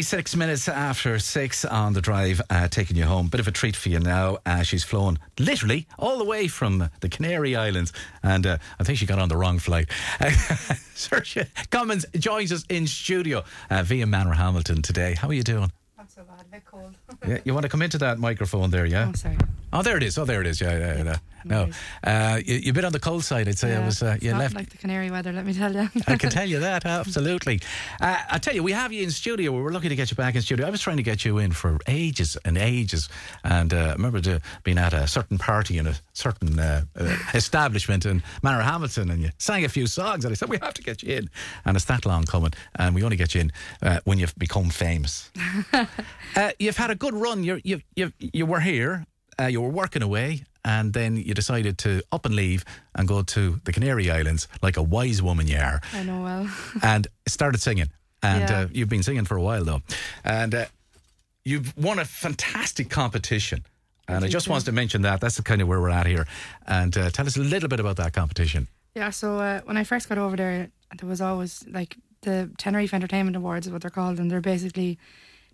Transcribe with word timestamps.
Six 0.00 0.36
minutes 0.36 0.68
after 0.68 1.18
six 1.18 1.64
on 1.64 1.92
the 1.92 2.00
drive, 2.00 2.40
uh, 2.50 2.68
taking 2.68 2.96
you 2.96 3.04
home. 3.04 3.26
Bit 3.26 3.40
of 3.40 3.48
a 3.48 3.50
treat 3.50 3.74
for 3.74 3.88
you 3.88 3.98
now. 3.98 4.38
Uh, 4.46 4.62
she's 4.62 4.84
flown 4.84 5.18
literally 5.38 5.86
all 5.98 6.18
the 6.18 6.24
way 6.24 6.46
from 6.46 6.88
the 7.00 7.08
Canary 7.08 7.56
Islands, 7.56 7.92
and 8.22 8.46
uh, 8.46 8.58
I 8.78 8.84
think 8.84 8.98
she 8.98 9.06
got 9.06 9.18
on 9.18 9.28
the 9.28 9.36
wrong 9.36 9.58
flight. 9.58 9.88
Saoirse 10.20 11.48
Cummins 11.70 12.06
joins 12.14 12.52
us 12.52 12.64
in 12.68 12.86
studio 12.86 13.44
uh, 13.70 13.82
via 13.82 14.06
Manorhamilton 14.06 14.82
today. 14.82 15.14
How 15.14 15.28
are 15.28 15.34
you 15.34 15.42
doing? 15.42 15.72
Not 15.96 16.10
so 16.10 16.22
bad, 16.22 16.37
cold. 16.70 16.94
Yeah, 17.26 17.38
you 17.44 17.52
want 17.52 17.64
to 17.64 17.68
come 17.68 17.82
into 17.82 17.98
that 17.98 18.18
microphone 18.18 18.70
there, 18.70 18.86
yeah? 18.86 19.08
Oh, 19.08 19.12
sorry. 19.14 19.36
Oh, 19.72 19.82
there 19.82 19.96
it 19.96 20.02
is. 20.02 20.16
Oh, 20.18 20.24
there 20.24 20.40
it 20.40 20.46
is. 20.46 20.60
Yeah, 20.60 20.78
yeah, 20.78 21.02
yeah. 21.02 21.16
No, 21.44 21.68
uh, 22.04 22.40
you, 22.44 22.56
you've 22.56 22.74
been 22.74 22.84
on 22.84 22.92
the 22.92 22.98
cold 23.00 23.22
side. 23.24 23.48
I'd 23.48 23.58
say 23.58 23.68
I 23.70 23.78
Yeah, 23.78 23.86
was. 23.86 24.02
Uh, 24.02 24.12
it's 24.16 24.24
you 24.24 24.32
not 24.32 24.38
left. 24.40 24.54
like 24.54 24.70
the 24.70 24.76
canary 24.78 25.10
weather, 25.10 25.32
let 25.32 25.44
me 25.46 25.52
tell 25.52 25.72
you. 25.72 25.88
I 26.06 26.16
can 26.16 26.30
tell 26.30 26.48
you 26.48 26.58
that 26.60 26.84
absolutely. 27.00 27.60
Uh, 28.00 28.16
I 28.30 28.38
tell 28.38 28.54
you, 28.54 28.62
we 28.62 28.72
have 28.72 28.92
you 28.92 29.02
in 29.02 29.10
studio. 29.10 29.52
We 29.52 29.60
were 29.62 29.72
lucky 29.72 29.88
to 29.88 29.94
get 29.96 30.10
you 30.10 30.16
back 30.16 30.34
in 30.34 30.42
studio. 30.42 30.66
I 30.66 30.70
was 30.70 30.80
trying 30.80 30.96
to 30.96 31.02
get 31.02 31.24
you 31.24 31.38
in 31.38 31.52
for 31.52 31.78
ages 31.86 32.36
and 32.44 32.56
ages, 32.58 33.08
and 33.44 33.72
uh, 33.72 33.76
I 33.76 33.92
remember 33.92 34.20
to, 34.22 34.40
being 34.64 34.78
at 34.78 34.92
a 34.92 35.06
certain 35.06 35.38
party 35.38 35.78
in 35.78 35.86
a 35.86 35.94
certain 36.12 36.58
uh, 36.58 36.82
uh, 36.98 37.16
establishment 37.34 38.04
in 38.06 38.22
Manorhamilton, 38.42 39.10
and 39.10 39.22
you 39.22 39.30
sang 39.38 39.64
a 39.64 39.68
few 39.68 39.86
songs, 39.86 40.24
and 40.24 40.32
I 40.32 40.34
said 40.34 40.48
we 40.48 40.58
have 40.58 40.74
to 40.74 40.82
get 40.82 41.02
you 41.02 41.14
in, 41.16 41.30
and 41.64 41.76
it's 41.76 41.86
that 41.86 42.04
long 42.06 42.24
coming, 42.24 42.52
and 42.76 42.94
we 42.94 43.02
only 43.04 43.16
get 43.16 43.34
you 43.34 43.42
in 43.42 43.52
uh, 43.82 44.00
when 44.04 44.18
you've 44.18 44.36
become 44.36 44.70
famous. 44.70 45.30
uh, 46.36 46.50
you've 46.58 46.76
had 46.76 46.90
a 46.90 46.94
good 46.94 47.14
run. 47.14 47.44
You're, 47.44 47.60
you 47.64 47.80
you 47.96 48.12
you 48.20 48.46
were 48.46 48.60
here. 48.60 49.06
Uh, 49.40 49.46
you 49.46 49.60
were 49.60 49.68
working 49.70 50.02
away, 50.02 50.42
and 50.64 50.92
then 50.92 51.16
you 51.16 51.32
decided 51.34 51.78
to 51.78 52.02
up 52.10 52.26
and 52.26 52.34
leave 52.34 52.64
and 52.94 53.06
go 53.06 53.22
to 53.22 53.60
the 53.64 53.72
Canary 53.72 54.10
Islands 54.10 54.48
like 54.62 54.76
a 54.76 54.82
wise 54.82 55.22
woman 55.22 55.46
you 55.46 55.58
are 55.58 55.80
I 55.92 56.02
know 56.02 56.22
well. 56.22 56.50
and 56.82 57.06
started 57.26 57.60
singing. 57.60 57.90
And 58.22 58.48
Yeah. 58.50 58.60
uh, 58.62 58.68
you've 58.72 58.88
been 58.88 59.02
singing 59.04 59.26
for 59.26 59.36
a 59.36 59.42
while 59.42 59.64
though, 59.64 59.82
and 60.24 60.54
uh, 60.54 60.64
you've 61.44 61.72
won 61.76 61.98
a 62.00 62.04
fantastic 62.04 62.90
competition. 62.90 63.64
And 64.08 64.24
I 64.24 64.26
you 64.26 64.32
just 64.32 64.46
too. 64.46 64.50
wanted 64.52 64.64
to 64.66 64.72
mention 64.72 65.02
that. 65.02 65.20
That's 65.20 65.36
the 65.36 65.42
kind 65.42 65.60
of 65.62 65.68
where 65.68 65.80
we're 65.80 65.90
at 65.90 66.06
here. 66.06 66.26
And 66.66 66.96
uh, 66.96 67.10
tell 67.10 67.26
us 67.26 67.36
a 67.36 67.40
little 67.40 67.68
bit 67.68 67.78
about 67.78 67.96
that 67.96 68.12
competition. 68.14 68.66
Yeah, 68.96 69.10
so 69.10 69.38
uh, 69.38 69.60
when 69.66 69.76
I 69.76 69.84
first 69.84 70.08
got 70.08 70.18
over 70.18 70.34
there, 70.34 70.70
there 70.98 71.08
was 71.08 71.20
always 71.20 71.64
like 71.68 71.96
the 72.22 72.50
Tenerife 72.58 72.92
Entertainment 72.94 73.36
Awards 73.36 73.66
is 73.66 73.72
what 73.72 73.82
they're 73.82 73.90
called, 73.90 74.18
and 74.18 74.30
they're 74.30 74.40
basically 74.40 74.98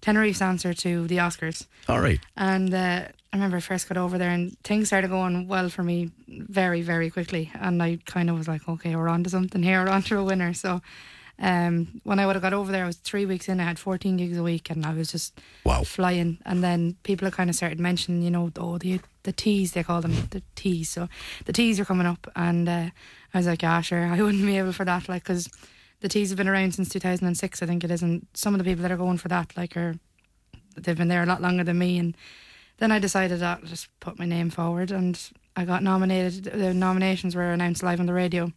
Tenerife's 0.05 0.43
answer 0.43 0.75
to 0.75 1.07
the 1.07 1.17
Oscars. 1.17 1.67
All 1.89 1.99
right. 2.01 2.21
And 2.37 2.75
uh, 2.75 3.05
I 3.33 3.37
remember 3.37 3.57
I 3.57 3.61
first 3.61 3.89
got 3.89 3.97
over 3.97 4.19
there, 4.19 4.29
and 4.31 4.55
things 4.63 4.89
started 4.89 5.09
going 5.09 5.49
well 5.49 5.71
for 5.71 5.83
me 5.83 6.11
very, 6.29 6.83
very 6.83 7.09
quickly. 7.09 7.51
And 7.55 7.83
I 7.83 7.99
kind 8.05 8.29
of 8.29 8.37
was 8.37 8.47
like, 8.47 8.69
okay, 8.69 8.95
we're 8.97 9.09
on 9.09 9.25
to 9.25 9.31
something 9.31 9.63
here, 9.63 9.83
we're 9.85 9.91
on 9.91 10.03
to 10.03 10.19
a 10.19 10.25
winner. 10.25 10.53
So 10.53 10.83
um, 11.39 12.01
when 12.05 12.19
I 12.19 12.27
would 12.27 12.37
have 12.37 12.43
got 12.43 12.53
over 12.53 12.71
there, 12.71 12.85
I 12.85 12.87
was 12.87 12.97
three 12.99 13.25
weeks 13.25 13.49
in, 13.49 13.61
I 13.61 13.65
had 13.65 13.79
14 13.79 14.19
gigs 14.19 14.37
a 14.37 14.43
week, 14.43 14.69
and 14.69 14.85
I 14.85 14.93
was 14.93 15.11
just 15.11 15.41
Wow. 15.65 15.85
flying. 15.85 16.37
And 16.45 16.63
then 16.63 16.97
people 17.03 17.31
kind 17.31 17.49
of 17.49 17.57
started 17.57 17.81
mentioning, 17.81 18.21
you 18.23 18.31
know, 18.31 18.53
oh, 18.59 18.77
the 18.79 19.01
the 19.23 19.33
teas, 19.33 19.73
they 19.73 19.83
call 19.83 20.03
them 20.03 20.13
the 20.33 20.43
teas. 20.55 20.91
So 20.91 21.09
the 21.47 21.53
teas 21.55 21.81
are 21.81 21.87
coming 21.87 22.07
up. 22.07 22.31
And 22.37 22.69
uh, 22.69 22.91
I 23.33 23.39
was 23.39 23.47
like, 23.47 23.63
yeah, 23.63 23.81
sure, 23.81 24.05
I 24.05 24.21
wouldn't 24.21 24.45
be 24.45 24.59
able 24.59 24.73
for 24.75 24.85
that, 24.85 25.09
like, 25.09 25.23
because 25.25 25.49
the 26.05 26.09
teas 26.11 26.29
have 26.29 26.37
been 26.37 26.49
around 26.49 26.75
since 26.75 26.91
2006, 26.91 27.63
I 27.63 27.67
think 27.67 27.83
it 27.83 27.91
is. 27.91 28.03
And 28.03 28.27
some 28.35 28.53
of 28.53 28.59
the 28.59 28.65
people 28.65 28.83
that 28.83 28.93
are 28.93 28.97
going 28.99 29.17
for 29.17 29.29
that, 29.29 29.57
like, 29.57 29.75
are 29.75 29.95
they've 30.77 30.99
been 30.99 31.09
there 31.09 31.23
a 31.23 31.27
lot 31.27 31.41
longer 31.41 31.65
than 31.65 31.79
me. 31.79 31.97
And 31.99 32.15
then 32.77 32.93
I 32.93 32.99
decided 32.99 33.41
that 33.41 33.61
I'll 33.63 33.67
just 33.67 33.89
put 34.01 34.19
my 34.19 34.27
name 34.27 34.51
forward, 34.51 34.91
and 34.91 35.19
I 35.57 35.65
got 35.65 35.83
nominated. 35.83 36.45
The 36.45 36.75
nominations 36.75 37.35
were 37.35 37.51
announced 37.51 37.83
live 37.83 38.01
on 38.01 38.07
the 38.07 38.13
radio, 38.13 38.53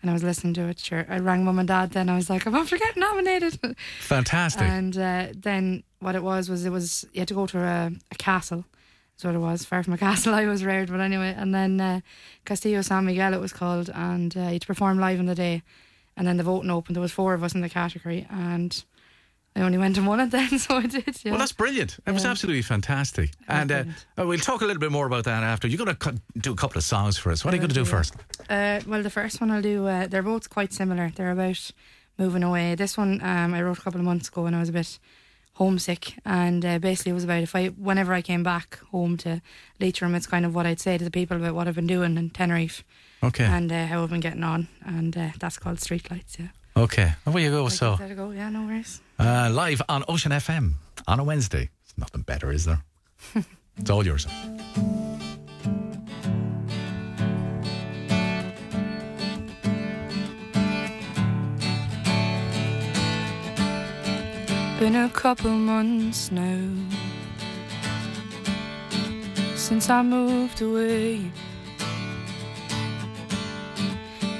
and 0.00 0.10
I 0.10 0.14
was 0.14 0.22
listening 0.22 0.54
to 0.54 0.68
it. 0.68 0.78
Sure, 0.78 1.04
I 1.06 1.18
rang 1.18 1.44
mum 1.44 1.58
and 1.58 1.68
dad. 1.68 1.90
Then 1.90 2.08
I 2.08 2.16
was 2.16 2.30
like, 2.30 2.46
I'm 2.46 2.54
after 2.54 2.78
getting 2.78 3.00
nominated. 3.00 3.60
Fantastic. 4.00 4.62
and 4.62 4.96
uh, 4.96 5.26
then 5.36 5.82
what 5.98 6.14
it 6.14 6.22
was 6.22 6.48
was 6.48 6.64
it 6.64 6.70
was 6.70 7.04
you 7.12 7.20
had 7.20 7.28
to 7.28 7.34
go 7.34 7.46
to 7.46 7.58
a, 7.58 7.92
a 8.10 8.14
castle. 8.14 8.64
That's 9.12 9.24
what 9.24 9.34
it 9.34 9.38
was. 9.38 9.66
Far 9.66 9.82
from 9.82 9.92
a 9.92 9.98
castle, 10.08 10.32
I 10.32 10.46
was 10.46 10.64
reared, 10.64 10.88
but 10.88 11.00
anyway. 11.00 11.34
And 11.36 11.54
then 11.54 11.78
uh, 11.78 12.00
Castillo 12.46 12.80
San 12.80 13.04
Miguel, 13.04 13.34
it 13.34 13.40
was 13.40 13.52
called, 13.52 13.90
and 13.94 14.34
uh, 14.34 14.40
you 14.40 14.52
had 14.52 14.62
to 14.62 14.66
perform 14.66 14.98
live 14.98 15.18
on 15.18 15.26
the 15.26 15.34
day. 15.34 15.60
And 16.16 16.26
then 16.26 16.36
the 16.38 16.42
voting 16.42 16.70
opened. 16.70 16.96
There 16.96 17.02
was 17.02 17.12
four 17.12 17.34
of 17.34 17.42
us 17.44 17.54
in 17.54 17.60
the 17.60 17.68
category, 17.68 18.26
and 18.30 18.82
I 19.54 19.60
only 19.60 19.78
went 19.78 19.96
and 19.98 20.06
won 20.06 20.20
it 20.20 20.30
then, 20.30 20.58
so 20.58 20.76
I 20.76 20.86
did. 20.86 21.24
Yeah. 21.24 21.32
Well, 21.32 21.38
that's 21.38 21.52
brilliant. 21.52 21.98
It 22.06 22.12
was 22.12 22.24
Yeah. 22.24 22.30
absolutely 22.30 22.62
fantastic. 22.62 23.30
And 23.48 23.70
uh, 23.72 23.84
we'll 24.18 24.38
talk 24.38 24.60
a 24.62 24.64
little 24.64 24.80
bit 24.80 24.92
more 24.92 25.06
about 25.06 25.24
that 25.24 25.42
after. 25.42 25.68
You're 25.68 25.78
going 25.78 25.88
to 25.88 25.94
co- 25.94 26.18
do 26.38 26.52
a 26.52 26.56
couple 26.56 26.78
of 26.78 26.84
songs 26.84 27.18
for 27.18 27.30
us. 27.32 27.44
What 27.44 27.52
are 27.52 27.56
you 27.56 27.60
going 27.60 27.68
to 27.70 27.74
do 27.74 27.82
yeah. 27.82 27.86
first? 27.86 28.14
Uh, 28.48 28.80
well, 28.86 29.02
the 29.02 29.10
first 29.10 29.40
one 29.40 29.50
I'll 29.50 29.62
do. 29.62 29.86
Uh, 29.86 30.06
they're 30.06 30.22
both 30.22 30.48
quite 30.50 30.72
similar. 30.72 31.12
They're 31.14 31.32
about 31.32 31.70
moving 32.18 32.42
away. 32.42 32.74
This 32.74 32.96
one 32.96 33.20
um, 33.22 33.52
I 33.54 33.62
wrote 33.62 33.78
a 33.78 33.82
couple 33.82 34.00
of 34.00 34.06
months 34.06 34.28
ago 34.28 34.42
when 34.44 34.54
I 34.54 34.60
was 34.60 34.70
a 34.70 34.72
bit 34.72 34.98
homesick, 35.54 36.14
and 36.24 36.64
uh, 36.64 36.78
basically 36.78 37.10
it 37.10 37.14
was 37.14 37.24
about 37.24 37.42
if 37.42 37.54
I, 37.54 37.68
whenever 37.68 38.12
I 38.12 38.20
came 38.22 38.42
back 38.42 38.78
home 38.90 39.16
to 39.18 39.40
Leitrim, 39.80 40.14
it's 40.14 40.26
kind 40.26 40.44
of 40.44 40.54
what 40.54 40.66
I'd 40.66 40.80
say 40.80 40.98
to 40.98 41.04
the 41.04 41.10
people 41.10 41.36
about 41.36 41.54
what 41.54 41.66
I've 41.66 41.74
been 41.74 41.86
doing 41.86 42.16
in 42.18 42.28
Tenerife 42.30 42.84
Okay. 43.22 43.44
and 43.44 43.72
uh, 43.72 43.86
how 43.86 44.02
I've 44.02 44.10
been 44.10 44.20
getting 44.20 44.44
on, 44.44 44.68
and 44.84 45.16
uh, 45.16 45.28
that's 45.38 45.58
called 45.58 45.78
Streetlights. 45.78 46.38
Yeah. 46.38 46.48
okay. 46.76 47.12
Away 47.26 47.44
you 47.44 47.50
go. 47.50 47.64
Like, 47.64 47.72
so, 47.72 47.96
there 47.96 48.08
you 48.08 48.14
go. 48.14 48.30
Yeah, 48.30 48.50
no 48.50 48.64
worries. 48.66 49.00
uh, 49.18 49.50
live 49.52 49.82
on 49.88 50.04
Ocean 50.08 50.32
FM 50.32 50.74
on 51.08 51.18
a 51.20 51.24
Wednesday. 51.24 51.70
It's 51.84 51.96
nothing 51.98 52.22
better, 52.22 52.50
is 52.52 52.64
there? 52.66 52.82
it's 53.78 53.90
all 53.90 54.04
yours. 54.06 54.26
Been 64.78 64.94
a 64.94 65.08
couple 65.08 65.50
months 65.50 66.30
now 66.30 66.60
since 69.56 69.88
I 69.88 70.02
moved 70.02 70.60
away. 70.60 71.30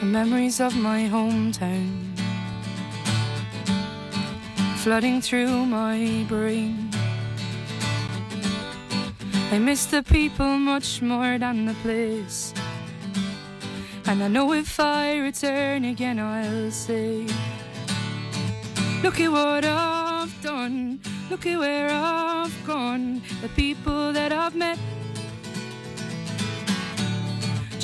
Memories 0.06 0.60
of 0.60 0.76
my 0.76 1.00
hometown 1.10 2.16
flooding 4.78 5.20
through 5.20 5.66
my 5.66 6.24
brain. 6.28 6.88
I 9.50 9.58
miss 9.58 9.86
the 9.86 10.04
people 10.04 10.58
much 10.58 11.02
more 11.02 11.38
than 11.38 11.66
the 11.66 11.74
place. 11.82 12.54
And 14.06 14.22
I 14.22 14.28
know 14.28 14.52
if 14.52 14.78
I 14.78 15.18
return 15.18 15.84
again, 15.84 16.20
I'll 16.20 16.70
say. 16.70 17.26
Look 19.02 19.18
at 19.18 19.32
what 19.32 19.64
I've 19.64 20.40
done. 20.40 21.00
Look 21.30 21.46
at 21.46 21.58
where 21.58 21.90
I've 21.90 22.56
gone. 22.64 23.22
The 23.42 23.48
people 23.48 24.12
that 24.12 24.30
I've 24.30 24.54
met. 24.54 24.78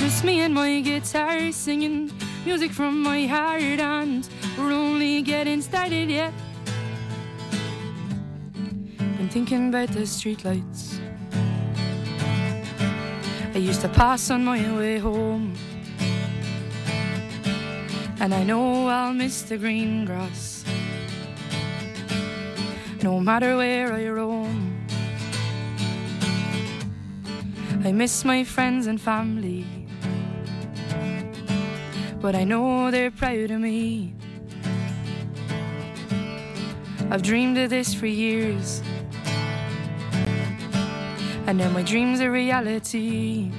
Just 0.02 0.24
me 0.24 0.40
and 0.40 0.52
my 0.52 0.80
guitar 0.80 1.52
singing 1.52 2.10
music 2.44 2.72
from 2.72 3.04
my 3.04 3.24
heart, 3.24 3.62
and 3.62 4.28
we're 4.58 4.72
only 4.72 5.22
getting 5.22 5.62
started 5.62 6.10
yet. 6.10 6.32
Been 8.98 9.28
thinking 9.28 9.68
about 9.68 9.90
the 9.90 10.00
streetlights. 10.00 10.98
I 13.54 13.58
used 13.58 13.80
to 13.82 13.88
pass 13.90 14.28
on 14.32 14.44
my 14.44 14.58
way 14.76 14.98
home. 14.98 15.54
And 18.18 18.34
I 18.34 18.42
know 18.42 18.88
I'll 18.88 19.14
miss 19.14 19.42
the 19.42 19.56
green 19.56 20.04
grass 20.04 20.64
no 23.04 23.20
matter 23.20 23.56
where 23.56 23.92
I 23.92 24.08
roam. 24.08 24.84
I 27.84 27.92
miss 27.92 28.24
my 28.24 28.42
friends 28.42 28.88
and 28.88 29.00
family, 29.00 29.64
but 32.22 32.36
I 32.36 32.44
know 32.44 32.92
they're 32.92 33.10
proud 33.10 33.50
of 33.50 33.60
me. 33.60 34.14
I've 37.10 37.22
dreamed 37.22 37.58
of 37.58 37.68
this 37.68 37.92
for 37.92 38.06
years, 38.06 38.80
and 41.46 41.58
now 41.58 41.68
my 41.70 41.82
dreams 41.82 42.20
are 42.20 42.30
reality. 42.30 43.50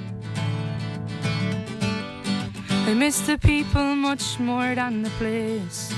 I 2.86 2.94
miss 2.94 3.20
the 3.20 3.36
people 3.36 3.94
much 3.94 4.40
more 4.40 4.74
than 4.74 5.02
the 5.02 5.10
place. 5.10 5.92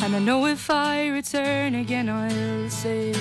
And 0.00 0.16
I 0.16 0.18
know 0.20 0.46
if 0.46 0.70
I 0.70 1.08
return 1.08 1.74
again, 1.74 2.08
I'll 2.08 2.70
say, 2.70 3.12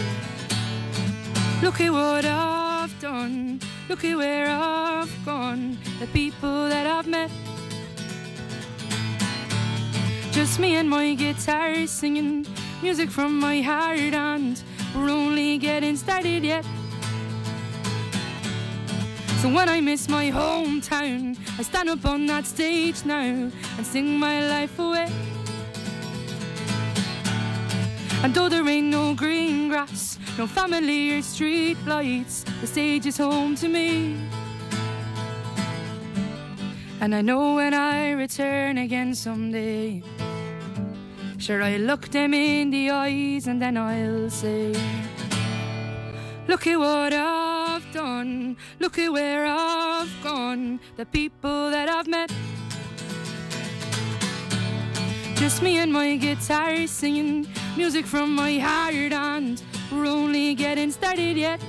Look 1.61 1.81
at 1.81 1.91
what 1.91 2.23
I've 2.23 2.97
done, 3.01 3.59
look 3.89 4.05
at 4.05 4.15
where 4.15 4.47
I've 4.49 5.13
gone, 5.25 5.77
the 5.99 6.07
people 6.07 6.69
that 6.69 6.87
I've 6.87 7.07
met. 7.07 7.31
Just 10.37 10.59
me 10.59 10.75
and 10.75 10.87
my 10.87 11.15
guitar 11.15 11.87
singing 11.87 12.45
music 12.83 13.09
from 13.09 13.39
my 13.39 13.59
heart, 13.59 14.13
and 14.13 14.61
we're 14.95 15.09
only 15.09 15.57
getting 15.57 15.95
started 15.95 16.43
yet. 16.43 16.63
So 19.41 19.49
when 19.51 19.67
I 19.67 19.81
miss 19.81 20.07
my 20.07 20.29
hometown, 20.29 21.35
I 21.57 21.63
stand 21.63 21.89
up 21.89 22.05
on 22.05 22.27
that 22.27 22.45
stage 22.45 23.03
now 23.03 23.49
and 23.77 23.83
sing 23.83 24.19
my 24.19 24.47
life 24.47 24.77
away. 24.77 25.11
And 28.21 28.31
though 28.31 28.47
there 28.47 28.67
ain't 28.69 28.91
no 28.91 29.15
green 29.15 29.69
grass, 29.69 30.19
no 30.37 30.45
family 30.45 31.17
or 31.17 31.23
street 31.23 31.77
lights, 31.87 32.45
the 32.61 32.67
stage 32.67 33.07
is 33.07 33.17
home 33.17 33.55
to 33.55 33.67
me. 33.67 34.15
And 37.01 37.15
I 37.15 37.21
know 37.21 37.55
when 37.55 37.73
I 37.73 38.11
return 38.11 38.77
again 38.77 39.15
someday, 39.15 40.03
sure 41.47 41.63
I 41.63 41.77
look 41.77 42.09
them 42.09 42.33
in 42.33 42.71
the 42.71 42.89
eyes 42.89 43.47
and 43.47 43.61
then 43.61 43.77
I'll 43.77 44.29
say, 44.29 44.73
Look 46.45 46.67
at 46.67 46.77
what 46.77 47.13
I've 47.13 47.89
done, 47.94 48.57
look 48.81 48.99
at 48.99 49.09
where 49.09 49.45
I've 49.45 50.13
gone, 50.21 50.81
the 50.97 51.05
people 51.05 51.71
that 51.71 51.88
I've 51.88 52.07
met. 52.09 52.33
Just 55.35 55.61
me 55.61 55.77
and 55.77 55.94
my 55.94 56.17
guitar 56.17 56.85
singing 56.85 57.47
music 57.77 58.05
from 58.05 58.35
my 58.35 58.59
heart, 58.59 59.13
and 59.13 59.63
we're 59.89 60.05
only 60.05 60.53
getting 60.53 60.91
started 60.91 61.38
yet. 61.38 61.61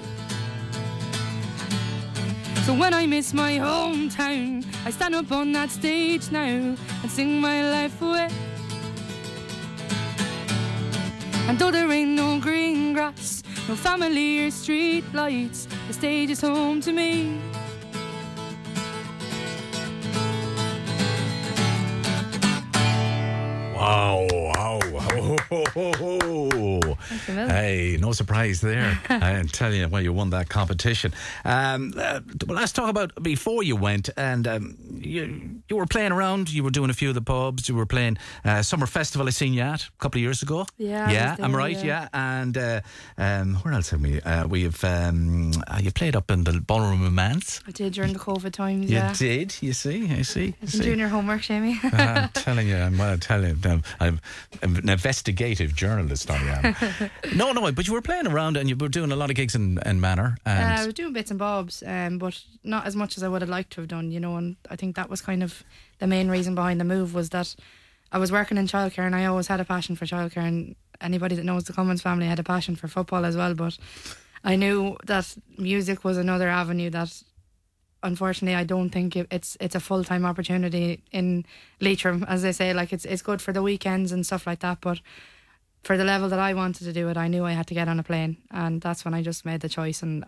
So 2.67 2.75
when 2.75 2.93
I 2.93 3.07
miss 3.07 3.33
my 3.33 3.53
hometown, 3.53 4.67
I 4.85 4.91
stand 4.91 5.15
up 5.15 5.31
on 5.31 5.53
that 5.53 5.71
stage 5.71 6.33
now 6.33 6.75
and 7.03 7.11
sing 7.11 7.41
my 7.41 7.63
life 7.71 8.03
away. 8.03 8.29
And 11.49 11.59
though 11.59 11.71
there 11.71 11.91
ain't 11.91 12.11
no 12.11 12.39
green 12.39 12.93
grass, 12.93 13.43
no 13.69 13.75
family 13.75 14.47
or 14.47 14.51
street 14.51 15.05
lights, 15.15 15.67
the 15.87 15.95
stage 15.95 16.29
is 16.29 16.43
home 16.43 16.83
to 16.83 16.93
me. 16.93 17.41
Wow, 23.75 24.27
wow, 24.77 25.09
you, 25.17 25.37
Will. 25.75 26.95
Hey, 27.27 27.97
no 28.01 28.13
surprise 28.13 28.61
there. 28.61 29.01
I 29.09 29.43
tell 29.53 29.73
you, 29.73 29.89
well, 29.89 30.03
you 30.03 30.13
won 30.13 30.31
that 30.31 30.49
competition. 30.49 31.13
Um, 31.45 31.95
uh, 31.97 32.21
well, 32.47 32.57
let's 32.57 32.73
talk 32.73 32.89
about 32.89 33.23
before 33.23 33.63
you 33.63 33.77
went, 33.77 34.11
and 34.17 34.47
um, 34.47 34.77
you 34.99 35.61
you 35.69 35.77
were 35.77 35.87
playing 35.87 36.13
around. 36.13 36.51
You 36.53 36.63
were 36.65 36.71
doing 36.71 36.91
a 36.91 36.95
few 36.95 37.09
of 37.09 37.15
the 37.15 37.23
pubs. 37.23 37.69
You 37.69 37.75
were 37.75 37.87
playing 37.87 38.19
uh, 38.45 38.63
summer 38.63 38.87
festival. 38.87 39.27
I 39.27 39.31
seen 39.31 39.55
you 39.55 39.63
at 39.63 39.83
a 39.83 39.91
couple 39.99 40.19
of 40.19 40.23
years 40.23 40.43
ago. 40.43 40.67
Yeah, 40.77 41.11
yeah, 41.11 41.31
was 41.33 41.41
I'm 41.45 41.55
right. 41.57 41.77
yeah. 41.77 41.85
Yeah, 41.89 42.09
and 42.13 42.57
uh, 42.57 42.81
um, 43.17 43.55
where 43.57 43.75
else 43.75 43.91
have 43.91 44.01
we? 44.01 44.21
Uh, 44.21 44.47
we've 44.47 44.83
um, 44.85 45.53
uh, 45.67 45.81
you 45.83 45.91
played 45.91 46.17
up 46.17 46.31
in 46.31 46.45
the 46.45 46.61
ballroom 46.61 47.03
of 47.03 47.09
Romance. 47.19 47.61
I 47.67 47.71
did 47.73 47.93
during 47.95 48.13
the 48.13 48.19
COVID 48.19 48.53
times, 48.53 48.91
You 48.91 48.97
yeah. 48.99 49.13
did. 49.17 49.55
You 49.61 49.73
see. 49.73 50.11
I 50.13 50.23
see. 50.23 50.55
Been 50.61 50.69
see. 50.69 50.83
doing 50.83 50.99
your 50.99 51.09
homework, 51.09 51.43
Jamie. 51.43 51.79
I'm 51.93 52.29
telling 52.31 52.69
you, 52.69 52.77
I'm 52.77 52.97
well, 52.99 53.19
telling 53.19 53.57
you, 53.63 53.71
I'm, 53.71 53.83
I'm 54.01 54.21
an 54.63 54.89
investigative 54.89 55.75
journalist. 55.75 56.31
I 56.31 56.37
am. 56.37 57.11
no, 57.37 57.53
no, 57.53 57.71
but 57.73 57.87
you 57.87 57.93
were 57.93 58.03
playing 58.03 58.27
around 58.27 58.57
and 58.57 58.69
you 58.69 58.77
were 58.77 58.89
doing 58.89 59.13
a 59.13 59.17
lot 59.17 59.31
of 59.31 59.37
gigs 59.37 59.55
in, 59.55 59.79
in 59.85 60.01
Manor. 60.01 60.37
Uh, 60.47 60.51
I 60.51 60.85
was 60.85 60.95
doing 60.95 61.13
bits 61.13 61.31
and 61.31 61.39
bobs, 61.39 61.83
um, 61.87 62.19
but 62.19 62.41
not 62.65 62.87
as 62.87 62.97
much 62.97 63.17
as 63.17 63.23
I 63.23 63.29
would 63.29 63.43
have 63.43 63.49
liked 63.49 63.73
to 63.75 63.81
have 63.81 63.89
done, 63.89 64.11
you 64.11 64.21
know. 64.21 64.37
And 64.37 64.57
I 64.71 64.77
think 64.77 64.97
that 64.97 65.11
was 65.11 65.21
kind 65.21 65.43
of 65.43 65.65
the 65.99 66.07
main 66.07 66.29
reason 66.29 66.55
behind 66.55 66.81
the 66.81 66.85
move 66.85 67.15
was 67.15 67.31
that 67.31 67.55
I 68.13 68.19
was 68.19 68.33
working 68.33 68.59
in 68.59 68.67
childcare 68.67 69.07
and 69.07 69.15
I 69.15 69.27
always 69.27 69.47
had 69.47 69.61
a 69.61 69.65
passion 69.65 69.97
for 69.97 70.07
childcare. 70.07 70.47
And 70.47 70.77
anybody 71.01 71.35
that 71.37 71.45
knows 71.45 71.65
the 71.65 71.73
Cummins 71.73 72.03
family 72.03 72.27
had 72.27 72.39
a 72.39 72.45
passion 72.45 72.77
for 72.77 72.89
football 72.89 73.25
as 73.25 73.37
well. 73.37 73.55
But 73.55 73.77
I 74.45 74.57
knew 74.57 74.97
that 75.07 75.37
music 75.57 76.05
was 76.05 76.17
another 76.17 76.49
avenue 76.49 76.91
that, 76.91 77.23
unfortunately, 78.03 78.55
I 78.55 78.65
don't 78.65 78.91
think 78.91 79.17
it, 79.17 79.27
it's 79.31 79.57
it's 79.61 79.75
a 79.75 79.81
full 79.81 80.05
time 80.05 80.25
opportunity 80.25 81.03
in 81.13 81.45
Leitrim, 81.81 82.25
as 82.29 82.43
they 82.43 82.53
say. 82.53 82.73
Like 82.73 82.93
it's 82.93 83.05
it's 83.05 83.23
good 83.23 83.43
for 83.43 83.53
the 83.53 83.63
weekends 83.63 84.13
and 84.13 84.25
stuff 84.25 84.47
like 84.47 84.61
that, 84.61 84.79
but 84.81 85.01
for 85.83 85.97
the 85.97 86.05
level 86.05 86.29
that 86.29 86.39
I 86.39 86.55
wanted 86.55 86.85
to 86.85 86.93
do 86.93 87.09
it, 87.09 87.17
I 87.17 87.29
knew 87.29 87.45
I 87.45 87.53
had 87.53 87.67
to 87.69 87.75
get 87.75 87.89
on 87.89 87.99
a 87.99 88.03
plane, 88.03 88.37
and 88.51 88.81
that's 88.81 89.05
when 89.05 89.15
I 89.15 89.23
just 89.23 89.45
made 89.45 89.61
the 89.61 89.69
choice. 89.69 90.03
And 90.03 90.25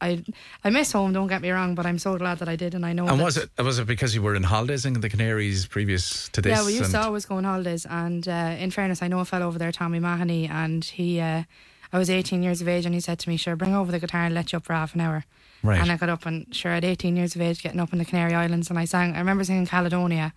I, 0.00 0.24
I 0.64 0.70
miss 0.70 0.92
home. 0.92 1.12
Don't 1.12 1.28
get 1.28 1.42
me 1.42 1.50
wrong, 1.50 1.74
but 1.74 1.86
I'm 1.86 1.98
so 1.98 2.16
glad 2.18 2.38
that 2.38 2.48
I 2.48 2.56
did, 2.56 2.74
and 2.74 2.84
I 2.84 2.92
know. 2.92 3.06
and 3.08 3.20
was 3.20 3.36
it 3.36 3.50
was 3.58 3.78
it 3.78 3.86
because 3.86 4.14
you 4.14 4.22
were 4.22 4.34
in 4.34 4.44
holidays 4.44 4.84
in 4.84 4.94
the 4.94 5.08
Canaries 5.08 5.66
previous 5.66 6.28
to 6.30 6.40
this? 6.40 6.56
Yeah, 6.56 6.64
we 6.64 6.76
used 6.76 6.92
to 6.92 7.00
always 7.00 7.26
go 7.26 7.36
on 7.36 7.44
holidays, 7.44 7.86
and 7.88 8.26
uh, 8.28 8.56
in 8.58 8.70
fairness, 8.70 9.02
I 9.02 9.08
know 9.08 9.20
a 9.20 9.24
fellow 9.24 9.46
over 9.46 9.58
there, 9.58 9.72
Tommy 9.72 9.98
Mahoney, 10.00 10.48
and 10.48 10.84
he. 10.84 11.20
Uh, 11.20 11.44
I 11.92 11.98
was 11.98 12.10
18 12.10 12.42
years 12.42 12.60
of 12.60 12.68
age, 12.68 12.84
and 12.84 12.94
he 12.94 13.00
said 13.00 13.18
to 13.20 13.28
me, 13.28 13.36
"Sure, 13.36 13.56
bring 13.56 13.74
over 13.74 13.90
the 13.90 13.98
guitar 13.98 14.24
and 14.24 14.34
let 14.34 14.52
you 14.52 14.58
up 14.58 14.64
for 14.64 14.74
half 14.74 14.94
an 14.94 15.00
hour." 15.00 15.24
Right. 15.62 15.80
And 15.80 15.90
I 15.90 15.96
got 15.96 16.08
up, 16.08 16.26
and 16.26 16.54
sure, 16.54 16.72
at 16.72 16.84
18 16.84 17.16
years 17.16 17.34
of 17.34 17.42
age, 17.42 17.62
getting 17.62 17.80
up 17.80 17.92
in 17.92 17.98
the 17.98 18.04
Canary 18.04 18.34
Islands, 18.34 18.70
and 18.70 18.78
I 18.78 18.84
sang. 18.84 19.14
I 19.14 19.18
remember 19.18 19.44
singing 19.44 19.66
Caledonia. 19.66 20.32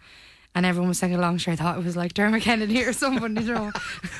And 0.53 0.65
everyone 0.65 0.89
was 0.89 0.99
singing 0.99 1.15
along. 1.15 1.37
Sure, 1.37 1.53
I 1.53 1.55
thought 1.55 1.77
it 1.77 1.85
was 1.85 1.95
like 1.95 2.13
Dermot 2.13 2.41
Kennedy 2.41 2.83
or 2.83 2.91
someone, 2.91 3.37
you 3.37 3.53
know. 3.53 3.71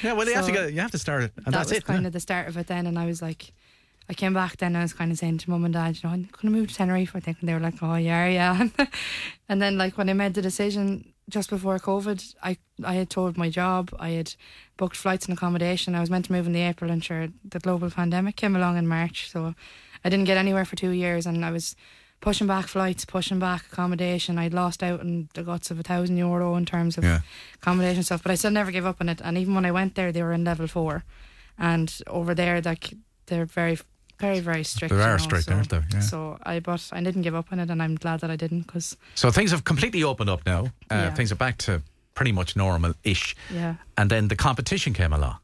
yeah, 0.00 0.12
well, 0.12 0.28
you 0.28 0.34
have 0.34 0.46
to 0.46 0.52
go, 0.52 0.66
you 0.68 0.80
have 0.80 0.92
to 0.92 0.98
start 0.98 1.24
it, 1.24 1.32
and 1.38 1.46
that 1.46 1.50
that's 1.50 1.70
was 1.70 1.78
it. 1.78 1.84
kind 1.84 2.02
yeah. 2.02 2.06
of 2.06 2.12
the 2.12 2.20
start 2.20 2.46
of 2.46 2.56
it 2.56 2.68
then 2.68 2.86
and 2.86 2.96
I 2.96 3.04
was 3.04 3.20
like 3.20 3.52
I 4.08 4.14
came 4.14 4.34
back 4.34 4.58
then 4.58 4.68
and 4.68 4.78
I 4.78 4.82
was 4.82 4.92
kind 4.92 5.10
of 5.10 5.18
saying 5.18 5.38
to 5.38 5.50
mum 5.50 5.64
and 5.64 5.74
dad 5.74 5.96
you 5.96 6.00
know 6.04 6.12
I'm 6.12 6.22
going 6.22 6.42
to 6.42 6.50
move 6.50 6.68
to 6.68 6.74
Tenerife 6.74 7.16
I 7.16 7.20
think 7.20 7.38
and 7.40 7.48
they 7.48 7.54
were 7.54 7.60
like 7.60 7.82
oh 7.82 7.96
yeah 7.96 8.26
yeah 8.26 8.68
and 9.48 9.62
then 9.62 9.78
like 9.78 9.96
when 9.96 10.08
I 10.08 10.12
made 10.12 10.34
the 10.34 10.42
decision 10.42 11.11
just 11.28 11.50
before 11.50 11.78
COVID 11.78 12.34
I 12.42 12.56
I 12.84 12.94
had 12.94 13.08
told 13.10 13.36
my 13.36 13.48
job 13.50 13.90
I 13.98 14.10
had 14.10 14.34
booked 14.76 14.96
flights 14.96 15.26
and 15.26 15.36
accommodation. 15.36 15.94
I 15.94 16.00
was 16.00 16.10
meant 16.10 16.24
to 16.26 16.32
move 16.32 16.46
in 16.46 16.52
the 16.52 16.62
April 16.62 16.90
and 16.90 17.02
sure 17.04 17.28
the 17.44 17.60
global 17.60 17.90
pandemic 17.90 18.36
came 18.36 18.56
along 18.56 18.76
in 18.76 18.86
March 18.88 19.30
so 19.30 19.54
I 20.04 20.08
didn't 20.10 20.26
get 20.26 20.36
anywhere 20.36 20.64
for 20.64 20.76
two 20.76 20.90
years 20.90 21.26
and 21.26 21.44
I 21.44 21.50
was 21.50 21.76
pushing 22.20 22.46
back 22.46 22.66
flights 22.66 23.04
pushing 23.04 23.38
back 23.38 23.66
accommodation. 23.72 24.38
I'd 24.38 24.54
lost 24.54 24.82
out 24.82 25.00
in 25.00 25.28
the 25.34 25.42
guts 25.44 25.70
of 25.70 25.78
a 25.78 25.82
thousand 25.82 26.16
euro 26.16 26.56
in 26.56 26.66
terms 26.66 26.98
of 26.98 27.04
Yeah. 27.04 27.20
accommodation 27.54 28.02
stuff 28.02 28.22
but 28.22 28.32
I 28.32 28.36
still 28.36 28.50
never 28.50 28.70
gave 28.72 28.86
up 28.86 29.00
on 29.00 29.08
it. 29.08 29.20
And 29.22 29.38
even 29.38 29.54
when 29.54 29.64
I 29.66 29.70
went 29.72 29.94
there 29.94 30.12
they 30.12 30.22
were 30.22 30.32
in 30.32 30.44
level 30.44 30.66
four. 30.66 31.04
And 31.58 31.88
over 32.06 32.34
there 32.34 32.60
like 32.60 32.94
they're 33.26 33.46
very 33.46 33.78
very 34.22 34.40
very 34.40 34.64
strict 34.64 34.90
They 34.90 35.00
you 35.00 35.06
are 35.06 35.16
know, 35.18 35.24
strict, 35.28 35.44
so, 35.44 35.52
aren't 35.54 35.68
they? 35.68 35.80
Yeah. 35.92 36.00
so 36.02 36.18
I 36.54 36.60
but 36.60 36.82
I 36.98 37.02
didn't 37.04 37.22
give 37.24 37.38
up 37.38 37.52
on 37.52 37.58
it 37.60 37.70
and 37.70 37.80
I'm 37.82 37.94
glad 38.04 38.20
that 38.20 38.30
I 38.30 38.36
didn't 38.36 38.62
because 38.66 38.96
So 39.14 39.30
things 39.30 39.50
have 39.50 39.62
completely 39.64 40.02
opened 40.04 40.30
up 40.30 40.40
now. 40.46 40.60
Uh, 40.90 40.94
Yeah. 40.96 41.14
Things 41.14 41.30
are 41.32 41.38
back 41.38 41.56
to 41.66 41.72
pretty 42.14 42.32
much 42.32 42.54
normal-ish. 42.56 43.34
yeah 43.54 43.74
And 43.96 44.10
then 44.10 44.28
the 44.28 44.36
competition 44.36 44.92
came 44.94 45.12
along, 45.16 45.36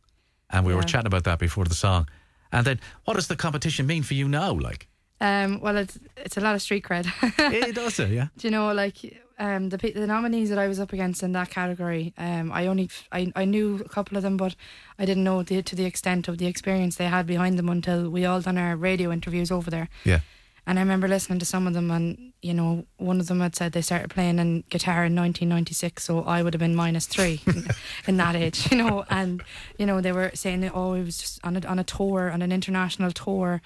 and 0.49 0.67
we 0.67 0.73
were 0.75 0.85
chatting 0.87 1.07
about 1.13 1.25
that 1.25 1.39
before 1.39 1.69
the 1.69 1.75
song. 1.75 2.07
And 2.51 2.65
then, 2.65 2.79
what 3.05 3.15
does 3.17 3.27
the 3.27 3.37
competition 3.37 3.87
mean 3.87 4.03
for 4.05 4.15
you 4.15 4.29
now? 4.29 4.53
Like, 4.69 4.87
um 5.21 5.61
well 5.61 5.77
it's 5.83 5.99
it's 6.25 6.37
a 6.37 6.41
lot 6.41 6.55
of 6.55 6.61
street 6.63 6.85
cred 6.89 7.07
it 7.69 7.75
does 7.75 7.99
it, 7.99 8.11
yeah. 8.11 8.29
do 8.39 8.47
you 8.49 8.53
know 8.57 8.73
like 8.83 8.99
um 9.39 9.69
the 9.69 9.77
the 9.77 10.07
nominees 10.07 10.49
that 10.51 10.59
I 10.59 10.69
was 10.69 10.81
up 10.81 10.93
against 10.93 11.23
in 11.23 11.33
that 11.33 11.51
category 11.51 12.13
um 12.19 12.51
I 12.53 12.67
only 12.67 12.91
I, 13.13 13.33
I 13.37 13.45
knew 13.45 13.81
a 13.85 13.89
couple 13.89 14.17
of 14.17 14.23
them 14.23 14.37
but 14.37 14.55
I 14.99 15.05
didn't 15.05 15.25
know 15.25 15.43
the, 15.43 15.63
to 15.63 15.77
the 15.77 15.85
extent 15.85 16.29
of 16.29 16.39
the 16.39 16.47
experience 16.47 16.97
they 16.97 17.07
had 17.07 17.27
behind 17.27 17.59
them 17.59 17.69
until 17.69 18.11
we 18.11 18.25
all 18.25 18.41
done 18.41 18.59
our 18.59 18.77
radio 18.77 19.13
interviews 19.13 19.51
over 19.51 19.71
there 19.71 19.89
Yeah. 20.05 20.21
And 20.69 20.79
I 20.79 20.83
remember 20.83 21.09
listening 21.09 21.39
to 21.39 21.47
some 21.47 21.67
of 21.67 21.73
them, 21.73 21.91
and 21.91 22.35
you 22.43 22.53
know, 22.53 22.85
one 22.99 23.21
of 23.21 23.27
them 23.27 23.41
had 23.41 23.57
said 23.57 23.73
they 23.73 23.81
started 23.81 24.11
playing 24.11 24.39
in 24.39 24.65
guitar 24.69 25.07
in 25.07 25.17
1996, 25.17 26.05
so 26.05 26.23
I 26.25 26.43
would 26.43 26.53
have 26.53 26.61
been 26.61 26.75
minus 26.75 27.07
three 27.07 27.41
in, 28.07 28.19
that 28.19 28.37
age, 28.37 28.71
you 28.71 28.77
know. 28.77 29.03
And 29.09 29.43
you 29.79 29.87
know, 29.87 30.03
they 30.03 30.13
were 30.13 30.31
saying 30.35 30.61
that 30.61 30.73
oh, 30.75 30.93
it 30.93 31.05
was 31.05 31.17
just 31.17 31.41
on 31.43 31.57
a 31.57 31.67
on 31.67 31.79
a 31.79 31.85
tour, 31.85 32.31
on 32.31 32.43
an 32.43 32.53
international 32.53 33.13
tour, 33.13 33.63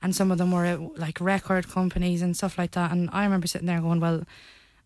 and 0.00 0.14
some 0.14 0.30
of 0.30 0.38
them 0.38 0.52
were 0.52 0.64
at, 0.64 0.96
like 0.96 1.20
record 1.20 1.68
companies 1.68 2.22
and 2.22 2.36
stuff 2.36 2.56
like 2.56 2.70
that. 2.70 2.92
And 2.92 3.10
I 3.12 3.24
remember 3.24 3.48
sitting 3.48 3.66
there 3.66 3.80
going, 3.80 3.98
well. 3.98 4.22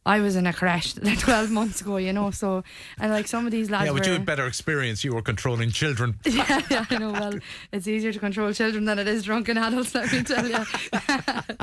I 0.08 0.20
was 0.20 0.34
in 0.36 0.46
a 0.46 0.52
crash 0.52 0.94
12 1.20 1.50
months 1.50 1.80
ago, 1.82 1.98
you 1.98 2.12
know, 2.12 2.30
so, 2.30 2.64
and 2.98 3.12
like 3.12 3.28
some 3.28 3.44
of 3.46 3.52
these 3.52 3.68
lads 3.70 3.86
Yeah, 3.86 3.92
but 3.92 4.00
were, 4.02 4.06
you 4.06 4.12
had 4.18 4.26
better 4.26 4.46
experience. 4.46 5.04
You 5.04 5.14
were 5.14 5.22
controlling 5.22 5.70
children. 5.70 6.18
yeah, 6.24 6.62
yeah, 6.70 6.86
I 6.90 6.98
know. 6.98 7.12
Well, 7.12 7.34
it's 7.72 7.86
easier 7.86 8.12
to 8.12 8.18
control 8.18 8.52
children 8.52 8.84
than 8.86 8.98
it 8.98 9.06
is 9.08 9.22
drunken 9.24 9.58
adults. 9.58 9.94
Let 9.94 10.12
me 10.12 10.22
tell 10.22 10.46
you. 10.48 10.58
but 10.92 11.58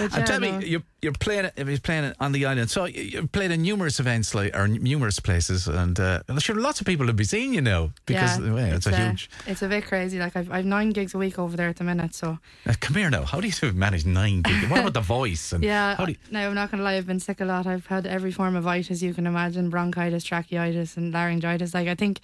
And 0.00 0.12
yeah, 0.12 0.24
tell 0.24 0.40
no. 0.40 0.58
me, 0.58 0.66
you're, 0.66 0.82
you're 1.02 1.12
playing 1.12 1.46
it- 1.46 1.54
you're 1.58 1.78
playing 1.78 2.04
it 2.04 2.16
on 2.20 2.32
the 2.32 2.46
island. 2.46 2.70
So 2.70 2.84
you- 2.86 3.02
you've 3.02 3.32
played 3.32 3.50
in 3.50 3.62
numerous 3.62 4.00
events, 4.00 4.34
like 4.34 4.56
or 4.56 4.66
numerous 4.68 5.20
places, 5.20 5.68
and 5.68 5.98
uh, 6.00 6.20
I'm 6.28 6.38
sure 6.38 6.56
lots 6.56 6.80
of 6.80 6.86
people 6.86 7.06
have 7.06 7.16
been 7.16 7.26
seeing 7.26 7.54
you 7.54 7.60
now 7.60 7.90
because 8.06 8.38
yeah, 8.38 8.52
well, 8.52 8.72
it's, 8.76 8.86
a 8.86 8.94
uh, 8.94 8.96
huge. 9.10 9.30
It's 9.46 9.62
a 9.62 9.68
bit 9.68 9.84
crazy. 9.86 10.18
Like 10.18 10.36
I've 10.36 10.50
I've 10.50 10.64
nine 10.64 10.90
gigs 10.90 11.14
a 11.14 11.18
week 11.18 11.38
over 11.38 11.56
there 11.56 11.68
at 11.68 11.76
the 11.76 11.84
minute. 11.84 12.14
So 12.14 12.38
Uh, 12.66 12.74
come 12.80 12.96
here 12.96 13.10
now. 13.10 13.24
How 13.24 13.40
do 13.40 13.48
you 13.48 13.72
manage 13.72 14.06
nine 14.06 14.42
gigs? 14.42 14.68
What 14.70 14.80
about 14.80 14.94
the 14.94 15.00
voice? 15.00 15.52
And 15.52 15.62
yeah. 15.62 15.96
How 15.96 16.06
do 16.06 16.12
you, 16.12 16.18
now 16.30 16.48
I'm 16.48 16.54
not 16.54 16.70
gonna 16.70 16.82
lie. 16.82 16.94
I've 16.96 17.06
been 17.06 17.20
sick 17.20 17.40
a 17.40 17.44
lot. 17.44 17.66
I've 17.66 17.81
had 17.86 18.06
every 18.06 18.32
form 18.32 18.56
of 18.56 18.66
itis 18.66 19.02
you 19.02 19.14
can 19.14 19.26
imagine: 19.26 19.70
bronchitis, 19.70 20.24
tracheitis, 20.24 20.96
and 20.96 21.12
laryngitis. 21.12 21.74
Like 21.74 21.88
I 21.88 21.94
think 21.94 22.20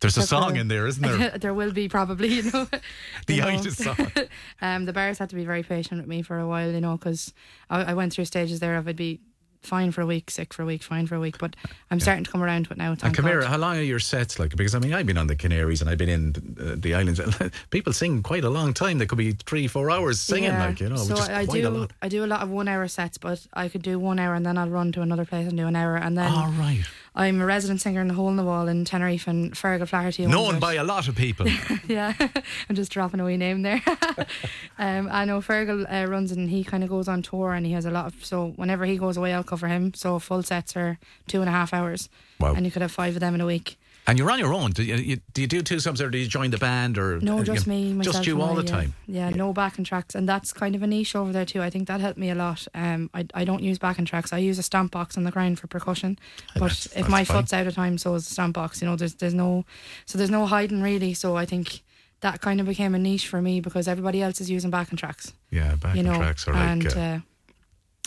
there's 0.00 0.18
a 0.18 0.22
song 0.22 0.56
in 0.56 0.68
there, 0.68 0.86
isn't 0.86 1.02
there? 1.02 1.30
there 1.38 1.54
will 1.54 1.72
be 1.72 1.88
probably. 1.88 2.28
You 2.28 2.50
know, 2.50 2.66
The 3.26 3.34
you 3.34 3.40
know. 3.42 3.48
itis 3.48 3.76
song. 3.76 4.12
um, 4.60 4.84
the 4.84 4.92
bars 4.92 5.18
had 5.18 5.30
to 5.30 5.36
be 5.36 5.44
very 5.44 5.62
patient 5.62 6.00
with 6.00 6.08
me 6.08 6.22
for 6.22 6.38
a 6.38 6.46
while, 6.46 6.70
you 6.70 6.80
know, 6.80 6.96
because 6.96 7.32
I, 7.70 7.84
I 7.84 7.94
went 7.94 8.12
through 8.12 8.24
stages 8.24 8.60
there 8.60 8.76
of 8.76 8.88
I'd 8.88 8.96
be 8.96 9.20
fine 9.62 9.92
for 9.92 10.00
a 10.00 10.06
week, 10.06 10.30
sick 10.30 10.52
for 10.52 10.62
a 10.62 10.66
week, 10.66 10.82
fine 10.82 11.06
for 11.06 11.14
a 11.14 11.20
week, 11.20 11.38
but 11.38 11.54
I'm 11.90 12.00
starting 12.00 12.24
to 12.24 12.30
come 12.30 12.42
around 12.42 12.66
to 12.66 12.72
it 12.72 12.78
now. 12.78 12.90
And 12.90 13.00
Thank 13.00 13.16
come 13.16 13.26
here, 13.26 13.40
God. 13.40 13.48
how 13.48 13.56
long 13.58 13.76
are 13.78 13.82
your 13.82 13.98
sets 13.98 14.38
like? 14.38 14.54
Because 14.56 14.74
I 14.74 14.78
mean, 14.78 14.92
I've 14.94 15.06
been 15.06 15.18
on 15.18 15.26
the 15.28 15.36
Canaries 15.36 15.80
and 15.80 15.88
I've 15.90 15.98
been 15.98 16.08
in 16.08 16.56
uh, 16.60 16.74
the 16.78 16.94
islands. 16.94 17.20
People 17.70 17.92
sing 17.92 18.22
quite 18.22 18.44
a 18.44 18.50
long 18.50 18.74
time. 18.74 18.98
They 18.98 19.06
could 19.06 19.18
be 19.18 19.32
three, 19.32 19.68
four 19.68 19.90
hours 19.90 20.20
singing, 20.20 20.44
Yeah. 20.50 20.66
like 20.66 20.80
you 20.80 20.88
know, 20.88 20.96
so 20.96 21.14
which 21.14 21.22
is 21.22 21.28
I 21.28 21.44
quite 21.46 21.62
do 21.62 21.68
a 21.68 21.70
lot. 21.70 21.92
I 22.02 22.08
do 22.08 22.24
a 22.24 22.26
lot 22.26 22.42
of 22.42 22.50
one 22.50 22.68
hour 22.68 22.86
sets, 22.88 23.18
but 23.18 23.46
I 23.54 23.68
could 23.68 23.82
do 23.82 23.98
one 23.98 24.18
hour 24.18 24.34
and 24.34 24.44
then 24.44 24.58
I'll 24.58 24.68
run 24.70 24.92
to 24.92 25.02
another 25.02 25.24
place 25.24 25.46
and 25.48 25.56
do 25.56 25.66
an 25.66 25.76
hour, 25.76 25.96
and 25.96 26.16
then 26.18 26.30
All 26.32 26.50
right. 26.52 26.82
I'm 27.14 27.42
a 27.42 27.46
resident 27.46 27.82
singer 27.82 28.00
in 28.00 28.08
the 28.08 28.14
Hole 28.14 28.30
in 28.30 28.36
the 28.36 28.44
Wall 28.44 28.68
in 28.68 28.86
Tenerife 28.86 29.26
and 29.26 29.52
Fergal 29.52 29.86
Flaherty. 29.86 30.26
Known 30.26 30.58
by 30.58 30.74
a 30.74 30.84
lot 30.84 31.08
of 31.08 31.14
people. 31.14 31.46
yeah, 31.88 32.14
I'm 32.68 32.74
just 32.74 32.90
dropping 32.90 33.20
a 33.20 33.24
wee 33.24 33.36
name 33.36 33.62
there. 33.62 33.82
um, 34.78 35.08
I 35.12 35.26
know 35.26 35.40
Fergal 35.40 35.84
uh, 35.90 36.08
runs 36.08 36.32
and 36.32 36.48
he 36.48 36.64
kind 36.64 36.82
of 36.82 36.88
goes 36.88 37.08
on 37.08 37.20
tour 37.20 37.52
and 37.52 37.66
he 37.66 37.72
has 37.72 37.84
a 37.84 37.90
lot 37.90 38.06
of. 38.06 38.24
So 38.24 38.52
whenever 38.56 38.86
he 38.86 38.96
goes 38.96 39.18
away, 39.18 39.34
I'll 39.34 39.44
cover 39.44 39.68
him. 39.68 39.92
So 39.92 40.18
full 40.18 40.42
sets 40.42 40.74
are 40.74 40.98
two 41.26 41.40
and 41.40 41.48
a 41.50 41.52
half 41.52 41.74
hours. 41.74 42.08
Wow. 42.40 42.54
And 42.54 42.64
you 42.64 42.72
could 42.72 42.82
have 42.82 42.92
five 42.92 43.14
of 43.14 43.20
them 43.20 43.34
in 43.34 43.42
a 43.42 43.46
week. 43.46 43.78
And 44.06 44.18
you're 44.18 44.30
on 44.30 44.38
your 44.38 44.52
own. 44.52 44.70
Do 44.72 44.82
you, 44.82 45.16
do 45.32 45.40
you 45.42 45.46
do 45.46 45.62
two 45.62 45.78
subs 45.78 46.00
or 46.00 46.10
do 46.10 46.18
you 46.18 46.26
join 46.26 46.50
the 46.50 46.58
band 46.58 46.98
or 46.98 47.20
No, 47.20 47.38
uh, 47.38 47.44
just 47.44 47.66
you- 47.66 47.72
me, 47.72 47.92
myself. 47.92 48.16
Just 48.16 48.26
you 48.26 48.40
all 48.42 48.52
I, 48.58 48.62
the 48.62 48.64
yeah. 48.64 48.70
time. 48.70 48.94
Yeah, 49.06 49.30
no 49.30 49.52
backing 49.52 49.84
tracks, 49.84 50.14
and 50.14 50.28
that's 50.28 50.52
kind 50.52 50.74
of 50.74 50.82
a 50.82 50.86
niche 50.86 51.14
over 51.14 51.32
there 51.32 51.44
too. 51.44 51.62
I 51.62 51.70
think 51.70 51.86
that 51.88 52.00
helped 52.00 52.18
me 52.18 52.30
a 52.30 52.34
lot. 52.34 52.66
Um, 52.74 53.10
I 53.14 53.26
I 53.34 53.44
don't 53.44 53.62
use 53.62 53.78
backing 53.78 54.04
tracks. 54.04 54.32
I 54.32 54.38
use 54.38 54.58
a 54.58 54.62
stamp 54.62 54.92
box 54.92 55.16
on 55.16 55.24
the 55.24 55.30
ground 55.30 55.58
for 55.60 55.66
percussion. 55.68 56.18
But 56.54 56.60
that's- 56.60 56.86
if 56.86 56.92
that's 56.94 57.08
my 57.08 57.24
fine. 57.24 57.36
foot's 57.38 57.52
out 57.52 57.66
of 57.66 57.74
time, 57.74 57.96
so 57.98 58.14
is 58.14 58.26
the 58.28 58.34
stamp 58.34 58.54
box. 58.54 58.80
You 58.82 58.88
know, 58.88 58.96
there's 58.96 59.14
there's 59.14 59.34
no, 59.34 59.64
so 60.06 60.18
there's 60.18 60.30
no 60.30 60.46
hiding 60.46 60.82
really. 60.82 61.14
So 61.14 61.36
I 61.36 61.46
think 61.46 61.82
that 62.20 62.40
kind 62.40 62.60
of 62.60 62.66
became 62.66 62.94
a 62.94 62.98
niche 62.98 63.26
for 63.28 63.40
me 63.42 63.60
because 63.60 63.88
everybody 63.88 64.22
else 64.22 64.40
is 64.40 64.48
using 64.50 64.70
backing 64.70 64.96
tracks. 64.96 65.32
Yeah, 65.50 65.74
backing 65.76 66.04
you 66.04 66.10
know, 66.10 66.16
tracks 66.18 66.46
are 66.48 66.52
like 66.54 66.62
and 66.68 66.86
uh, 66.86 67.00
uh, 67.00 67.18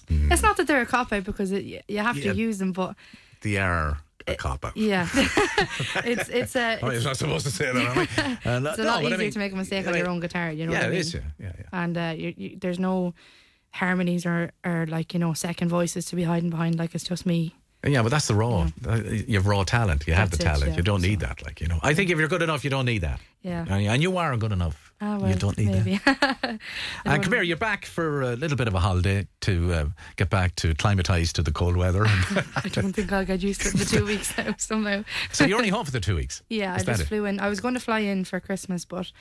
it's 0.07 0.41
not 0.43 0.55
that 0.57 0.67
they're 0.67 0.81
a 0.81 0.85
cop 0.85 1.11
out 1.11 1.23
because 1.23 1.51
it, 1.51 1.83
you 1.87 1.99
have 1.99 2.17
Yeah. 2.17 2.31
to 2.33 2.37
use 2.37 2.57
them, 2.59 2.71
but 2.73 2.95
the 3.41 3.57
are 3.59 3.97
a 4.27 4.35
cop 4.35 4.65
out. 4.65 4.75
yeah, 4.77 5.07
it's 6.03 6.29
it's 6.29 6.55
a 6.55 6.79
Oh, 6.81 6.91
you're 6.91 7.01
not 7.03 7.17
supposed 7.17 7.45
to 7.45 7.51
say 7.51 7.71
that, 7.71 7.85
I? 7.97 8.37
Uh, 8.49 8.59
no, 8.59 8.69
it's 8.71 8.79
a 8.79 8.83
lot 8.83 9.01
but 9.03 9.11
I 9.11 9.15
easier 9.15 9.17
mean- 9.17 9.31
to 9.31 9.39
make 9.39 9.53
a 9.53 9.55
mistake 9.55 9.87
on 9.87 9.95
your 9.97 10.09
own 10.09 10.19
guitar. 10.19 10.51
You 10.51 10.65
know 10.65 10.73
Yeah, 10.73 10.79
what 10.79 10.87
I 10.87 10.89
mean? 10.89 10.99
is. 10.99 11.13
Yeah, 11.13 11.21
yeah, 11.39 11.51
yeah. 11.59 11.81
and 11.83 11.97
uh, 11.97 12.13
you, 12.17 12.33
you, 12.37 12.57
there's 12.59 12.79
no 12.79 13.13
harmonies 13.71 14.25
or, 14.25 14.51
or 14.63 14.85
like 14.87 15.13
you 15.13 15.19
know 15.19 15.33
second 15.33 15.69
voices 15.69 16.05
to 16.05 16.15
be 16.15 16.23
hiding 16.23 16.49
behind 16.49 16.77
like 16.79 16.95
it's 16.95 17.03
just 17.09 17.25
me 17.25 17.53
Yeah, 17.85 18.01
but 18.03 18.09
that's 18.09 18.27
the 18.27 18.35
raw. 18.35 18.67
Uh, 18.87 19.01
You 19.27 19.35
have 19.37 19.47
raw 19.47 19.63
talent. 19.63 20.07
You 20.07 20.13
have 20.15 20.29
That's 20.31 20.37
the 20.43 20.43
it, 20.45 20.51
talent. 20.53 20.71
yeah. 20.71 20.77
You 20.77 20.83
don't 20.83 21.01
need 21.01 21.19
that. 21.19 21.43
Like 21.45 21.61
you 21.61 21.67
know, 21.67 21.79
I 21.83 21.93
think 21.93 22.09
if 22.09 22.17
you're 22.17 22.29
good 22.29 22.41
enough, 22.41 22.63
you 22.63 22.69
don't 22.71 22.85
need 22.85 23.01
that. 23.01 23.19
yeah 23.41 23.65
And 23.69 23.85
and 23.87 24.01
you 24.01 24.17
are 24.17 24.37
good 24.37 24.51
enough. 24.51 24.84
Ah, 25.01 25.17
well, 25.19 25.29
you 25.29 25.35
don't 25.35 25.57
need 25.57 25.69
that. 25.73 25.85
maybe 25.85 26.59
And 27.05 27.23
come 27.23 27.33
here, 27.33 27.41
you're 27.43 27.57
back 27.57 27.85
for 27.85 28.21
a 28.21 28.35
little 28.35 28.57
bit 28.57 28.67
of 28.67 28.73
a 28.75 28.79
holiday 28.79 29.27
to 29.41 29.73
uh, 29.73 29.85
get 30.15 30.29
back 30.29 30.55
to 30.57 30.73
climatise 30.75 31.31
to 31.33 31.41
the 31.43 31.51
cold 31.51 31.75
weather. 31.77 32.05
I 32.07 32.69
don't 32.71 32.93
think 32.93 33.11
I'll 33.11 33.25
get 33.25 33.41
used 33.43 33.61
to 33.61 33.75
the 33.77 33.85
two 33.85 34.05
weeks 34.05 34.37
now 34.37 34.55
somehow 34.57 35.03
so 35.31 35.45
you're 35.45 35.57
only 35.57 35.69
home 35.69 35.85
for 35.85 35.91
the 35.91 35.99
two 35.99 36.15
weeks. 36.15 36.41
yeah 36.49 36.75
Is 36.75 36.83
I 36.83 36.85
that 36.85 36.91
just 36.93 37.01
it? 37.03 37.07
flew 37.07 37.25
in 37.25 37.39
I 37.39 37.49
was 37.49 37.59
going 37.59 37.73
to 37.75 37.79
fly 37.79 37.99
in 37.99 38.25
for 38.25 38.39
Christmas 38.39 38.85
but 38.85 39.11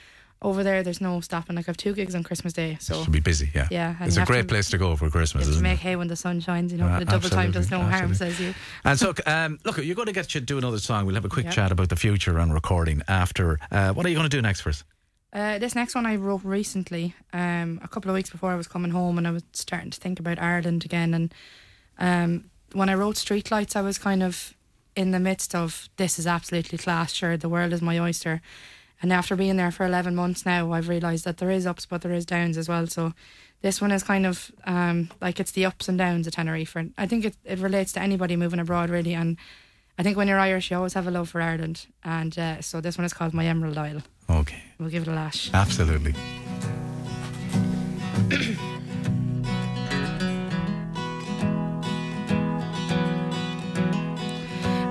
over 0.42 0.62
there 0.62 0.82
there's 0.82 1.00
no 1.00 1.20
stopping 1.20 1.56
like 1.56 1.66
I 1.66 1.70
have 1.70 1.76
two 1.76 1.94
gigs 1.94 2.14
on 2.14 2.22
Christmas 2.22 2.52
Day 2.52 2.76
so 2.80 3.02
Should 3.02 3.12
be 3.12 3.20
busy. 3.20 3.50
Yeah. 3.54 3.68
Yeah, 3.70 3.96
It's 4.00 4.16
a 4.16 4.24
great 4.24 4.42
to- 4.42 4.48
place 4.48 4.68
to 4.70 4.78
go 4.78 4.94
for 4.96 5.08
Christmas, 5.10 5.48
isn't 5.48 5.62
make 5.62 5.74
it? 5.78 5.82
hay 5.82 5.96
when 5.96 6.08
the 6.08 6.16
sun 6.16 6.40
shines 6.40 6.70
you 6.72 6.78
know 6.78 6.86
Uh, 6.86 6.98
the 7.00 7.04
double 7.06 7.28
time 7.28 7.50
does 7.50 7.70
no 7.70 7.78
absolutely, 7.80 7.98
harm 8.00 8.14
says 8.14 8.40
you 8.40 8.54
And 8.84 8.98
so, 8.98 9.14
um, 9.26 9.58
look, 9.64 9.78
you're 9.78 9.94
going 9.96 10.06
to 10.06 10.12
get 10.12 10.34
you 10.34 10.40
to 10.40 10.46
do 10.46 10.58
another 10.58 10.78
song. 10.78 11.06
We'll 11.06 11.14
have 11.14 11.24
a 11.24 11.28
quick 11.30 11.46
Yeah. 11.46 11.52
chat 11.52 11.72
about 11.72 11.88
the 11.88 11.96
future 11.96 12.38
and 12.38 12.52
recording 12.52 13.02
after. 13.08 13.58
Uh, 13.70 13.92
what 13.92 14.04
are 14.04 14.08
you 14.10 14.14
going 14.16 14.28
to 14.28 14.36
do 14.36 14.42
next 14.42 14.60
for 14.60 14.68
us? 14.70 14.84
Uh, 15.34 15.58
this 15.58 15.74
next 15.74 15.96
one 15.96 16.06
I 16.06 16.14
wrote 16.14 16.44
recently, 16.44 17.16
um, 17.32 17.80
a 17.82 17.88
couple 17.88 18.08
of 18.08 18.14
weeks 18.14 18.30
before 18.30 18.52
I 18.52 18.54
was 18.54 18.68
coming 18.68 18.92
home, 18.92 19.18
and 19.18 19.26
I 19.26 19.32
was 19.32 19.42
starting 19.52 19.90
to 19.90 19.98
think 19.98 20.20
about 20.20 20.40
Ireland 20.40 20.84
again. 20.84 21.12
And 21.12 21.34
um, 21.98 22.50
when 22.72 22.88
I 22.88 22.94
wrote 22.94 23.16
Streetlights, 23.16 23.74
I 23.74 23.82
was 23.82 23.98
kind 23.98 24.22
of 24.22 24.54
in 24.94 25.10
the 25.10 25.18
midst 25.18 25.52
of 25.52 25.88
this 25.96 26.20
is 26.20 26.26
absolutely 26.28 26.78
class. 26.78 27.12
Sure, 27.12 27.36
the 27.36 27.48
world 27.48 27.72
is 27.72 27.82
my 27.82 27.98
oyster. 27.98 28.40
And 29.02 29.12
after 29.12 29.34
being 29.34 29.56
there 29.56 29.72
for 29.72 29.84
eleven 29.84 30.14
months 30.14 30.46
now, 30.46 30.72
I've 30.72 30.88
realised 30.88 31.24
that 31.24 31.38
there 31.38 31.50
is 31.50 31.66
ups, 31.66 31.84
but 31.84 32.02
there 32.02 32.12
is 32.12 32.24
downs 32.24 32.56
as 32.56 32.68
well. 32.68 32.86
So 32.86 33.12
this 33.60 33.80
one 33.80 33.90
is 33.90 34.04
kind 34.04 34.26
of 34.26 34.52
um, 34.66 35.10
like 35.20 35.40
it's 35.40 35.50
the 35.50 35.64
ups 35.64 35.88
and 35.88 35.98
downs 35.98 36.28
of 36.28 36.34
Tenerife. 36.34 36.76
And 36.76 36.94
I 36.96 37.08
think 37.08 37.24
it, 37.24 37.36
it 37.44 37.58
relates 37.58 37.92
to 37.94 38.00
anybody 38.00 38.36
moving 38.36 38.60
abroad 38.60 38.88
really. 38.88 39.14
And 39.14 39.36
I 39.98 40.04
think 40.04 40.16
when 40.16 40.28
you're 40.28 40.38
Irish, 40.38 40.70
you 40.70 40.76
always 40.76 40.94
have 40.94 41.08
a 41.08 41.10
love 41.10 41.28
for 41.28 41.42
Ireland. 41.42 41.86
And 42.04 42.38
uh, 42.38 42.62
so 42.62 42.80
this 42.80 42.96
one 42.96 43.04
is 43.04 43.12
called 43.12 43.34
My 43.34 43.46
Emerald 43.46 43.78
Isle. 43.78 44.02
Okay, 44.44 44.62
We'll 44.78 44.90
give 44.90 45.02
it 45.06 45.08
a 45.08 45.14
lash. 45.14 45.50
absolutely. 45.54 46.14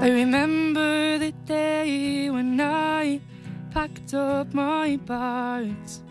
I 0.01 0.10
remember 0.10 1.17
the 1.17 1.31
day 1.45 2.29
when 2.29 2.60
I 2.60 3.22
packed 3.72 4.13
up 4.13 4.53
my 4.53 4.98
bags. 4.98 6.01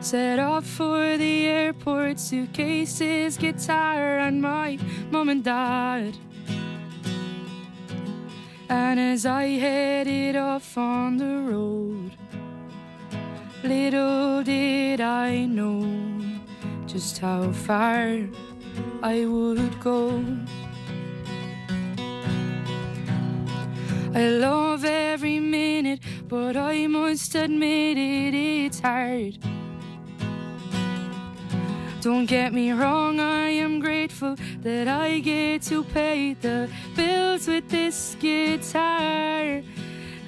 Set 0.00 0.38
off 0.38 0.66
for 0.66 1.16
the 1.16 1.46
airport, 1.46 2.20
suitcases, 2.20 3.36
guitar, 3.38 4.18
and 4.18 4.42
my 4.42 4.78
mom 5.10 5.28
and 5.30 5.42
dad. 5.42 6.16
And 8.68 9.00
as 9.00 9.24
I 9.24 9.46
headed 9.46 10.36
off 10.36 10.76
on 10.76 11.16
the 11.16 11.50
road, 11.50 12.12
little 13.64 14.42
did 14.42 15.00
I 15.00 15.46
know 15.46 15.88
just 16.86 17.18
how 17.18 17.50
far 17.52 18.20
I 19.02 19.24
would 19.24 19.80
go. 19.80 20.22
I 24.14 24.28
love 24.30 24.84
every 24.84 25.40
minute, 25.40 26.00
but 26.26 26.56
I 26.56 26.86
must 26.88 27.34
admit 27.34 27.96
it, 27.96 28.34
it's 28.34 28.80
hard. 28.80 29.38
Don't 32.00 32.26
get 32.26 32.52
me 32.52 32.70
wrong, 32.70 33.18
I 33.18 33.48
am 33.48 33.80
grateful 33.80 34.36
that 34.62 34.86
I 34.86 35.18
get 35.18 35.62
to 35.62 35.82
pay 35.82 36.34
the 36.34 36.70
bills 36.94 37.48
with 37.48 37.68
this 37.68 38.16
guitar. 38.20 39.62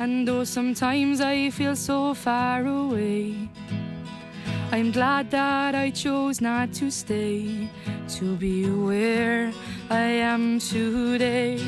And 0.00 0.26
though 0.26 0.42
sometimes 0.42 1.20
I 1.20 1.50
feel 1.50 1.76
so 1.76 2.12
far 2.14 2.66
away, 2.66 3.48
I'm 4.72 4.90
glad 4.90 5.30
that 5.30 5.76
I 5.76 5.90
chose 5.90 6.40
not 6.40 6.72
to 6.74 6.90
stay 6.90 7.68
to 8.16 8.36
be 8.36 8.68
where 8.68 9.52
I 9.90 10.00
am 10.00 10.58
today. 10.58 11.58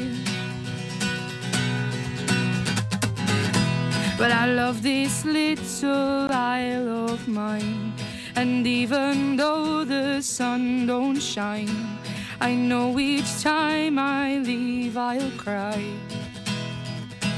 But 4.18 4.32
I 4.32 4.46
love 4.46 4.82
this 4.82 5.24
little 5.24 6.30
isle 6.32 7.10
of 7.10 7.28
mine. 7.28 7.91
And 8.34 8.66
even 8.66 9.36
though 9.36 9.84
the 9.84 10.22
sun 10.22 10.86
don't 10.86 11.20
shine, 11.20 11.98
I 12.40 12.54
know 12.54 12.98
each 12.98 13.42
time 13.42 13.98
I 13.98 14.38
leave 14.38 14.96
I'll 14.96 15.30
cry. 15.32 15.84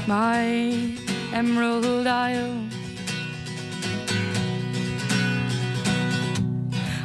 My 0.07 0.95
Emerald 1.33 2.07
Isle. 2.07 2.67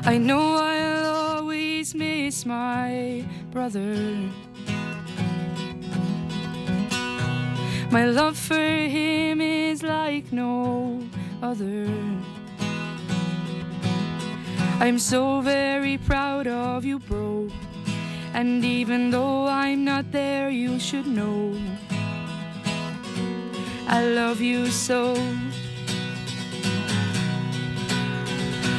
I 0.04 0.16
know 0.18 0.56
I'll 0.56 1.36
always 1.36 1.94
miss 1.94 2.46
my 2.46 3.24
brother. 3.50 3.96
My 7.90 8.06
love 8.06 8.38
for 8.38 8.54
him 8.54 9.40
is 9.40 9.82
like 9.82 10.32
no 10.32 11.02
other. 11.42 11.86
I'm 14.80 14.98
so 14.98 15.42
very 15.42 15.98
proud 15.98 16.46
of 16.46 16.86
you, 16.86 17.00
bro. 17.00 17.50
And 18.32 18.64
even 18.64 19.10
though 19.10 19.46
I'm 19.46 19.84
not 19.84 20.10
there, 20.10 20.48
you 20.48 20.80
should 20.80 21.06
know. 21.06 21.54
I 23.86 24.06
love 24.06 24.40
you 24.40 24.68
so. 24.68 25.14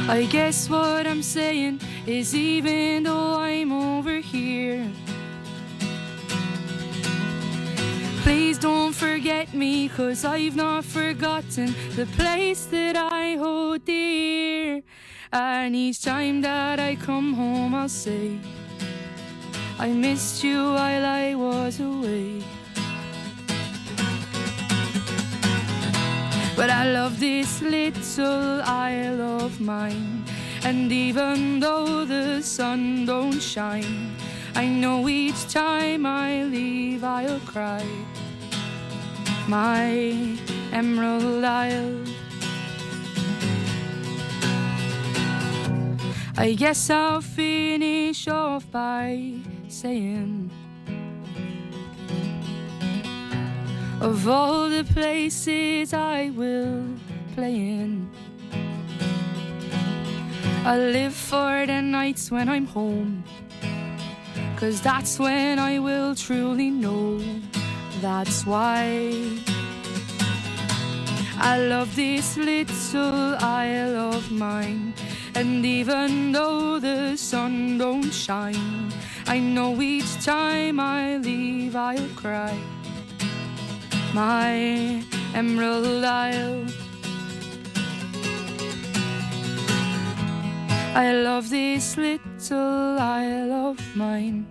I 0.08 0.26
guess 0.28 0.68
what 0.68 1.06
I'm 1.06 1.22
saying 1.22 1.80
is, 2.04 2.34
even 2.34 3.04
though 3.04 3.34
I'm 3.36 3.70
over 3.70 4.16
here. 4.16 4.84
Please 8.24 8.58
don't 8.58 8.92
forget 8.92 9.54
me, 9.54 9.88
cause 9.88 10.24
I've 10.24 10.56
not 10.56 10.84
forgotten 10.84 11.72
the 11.94 12.06
place 12.16 12.64
that 12.66 12.96
I 12.96 13.36
hold 13.36 13.84
dear. 13.84 14.82
And 15.32 15.74
each 15.74 16.02
time 16.02 16.42
that 16.42 16.78
I 16.78 16.94
come 16.94 17.32
home, 17.32 17.74
I'll 17.74 17.88
say, 17.88 18.38
I 19.78 19.88
missed 19.88 20.44
you 20.44 20.58
while 20.58 21.06
I 21.06 21.34
was 21.34 21.80
away. 21.80 22.42
But 26.54 26.68
I 26.68 26.92
love 26.92 27.18
this 27.18 27.62
little 27.62 28.60
isle 28.62 29.22
of 29.40 29.58
mine. 29.58 30.22
And 30.64 30.92
even 30.92 31.60
though 31.60 32.04
the 32.04 32.42
sun 32.42 33.06
don't 33.06 33.40
shine, 33.40 34.14
I 34.54 34.66
know 34.66 35.08
each 35.08 35.48
time 35.48 36.04
I 36.04 36.42
leave 36.44 37.04
I'll 37.04 37.40
cry. 37.40 37.86
My 39.48 40.36
Emerald 40.72 41.42
Isle. 41.42 42.04
I 46.42 46.54
guess 46.54 46.90
I'll 46.90 47.20
finish 47.20 48.26
off 48.26 48.68
by 48.72 49.34
saying 49.68 50.50
Of 54.00 54.28
all 54.28 54.68
the 54.68 54.82
places 54.82 55.94
I 55.94 56.30
will 56.30 56.82
play 57.36 57.54
in 57.54 58.10
I 60.64 60.78
live 60.78 61.14
for 61.14 61.64
the 61.64 61.80
nights 61.80 62.32
when 62.32 62.48
I'm 62.48 62.66
home 62.66 63.22
Cause 64.56 64.80
that's 64.80 65.20
when 65.20 65.60
I 65.60 65.78
will 65.78 66.16
truly 66.16 66.70
know. 66.70 67.20
That's 68.00 68.44
why 68.44 69.38
I 71.38 71.58
love 71.58 71.94
this 71.94 72.36
little 72.36 73.36
isle 73.40 73.96
of 74.14 74.30
mine. 74.32 74.94
And 75.34 75.64
even 75.64 76.32
though 76.32 76.78
the 76.78 77.16
sun 77.16 77.78
don't 77.78 78.10
shine, 78.12 78.92
I 79.26 79.38
know 79.38 79.80
each 79.80 80.22
time 80.24 80.78
I 80.78 81.16
leave 81.16 81.74
I'll 81.74 82.08
cry. 82.14 82.56
My 84.12 85.02
Emerald 85.34 86.04
Isle. 86.04 86.66
I 90.94 91.12
love 91.12 91.48
this 91.48 91.96
little 91.96 92.98
isle 93.00 93.52
of 93.70 93.96
mine. 93.96 94.46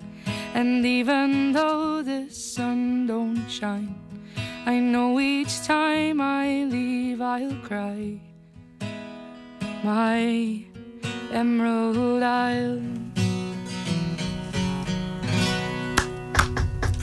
And 0.56 0.84
even 0.86 1.52
though 1.54 2.02
the 2.02 2.28
sun 2.30 3.06
don't 3.06 3.48
shine, 3.48 3.96
I 4.66 4.80
know 4.80 5.20
each 5.20 5.62
time 5.64 6.20
I 6.20 6.66
leave 6.66 7.22
I'll 7.22 7.56
cry. 7.62 8.20
My 9.84 10.66
Emerald 11.32 12.22
Isle. 12.22 12.82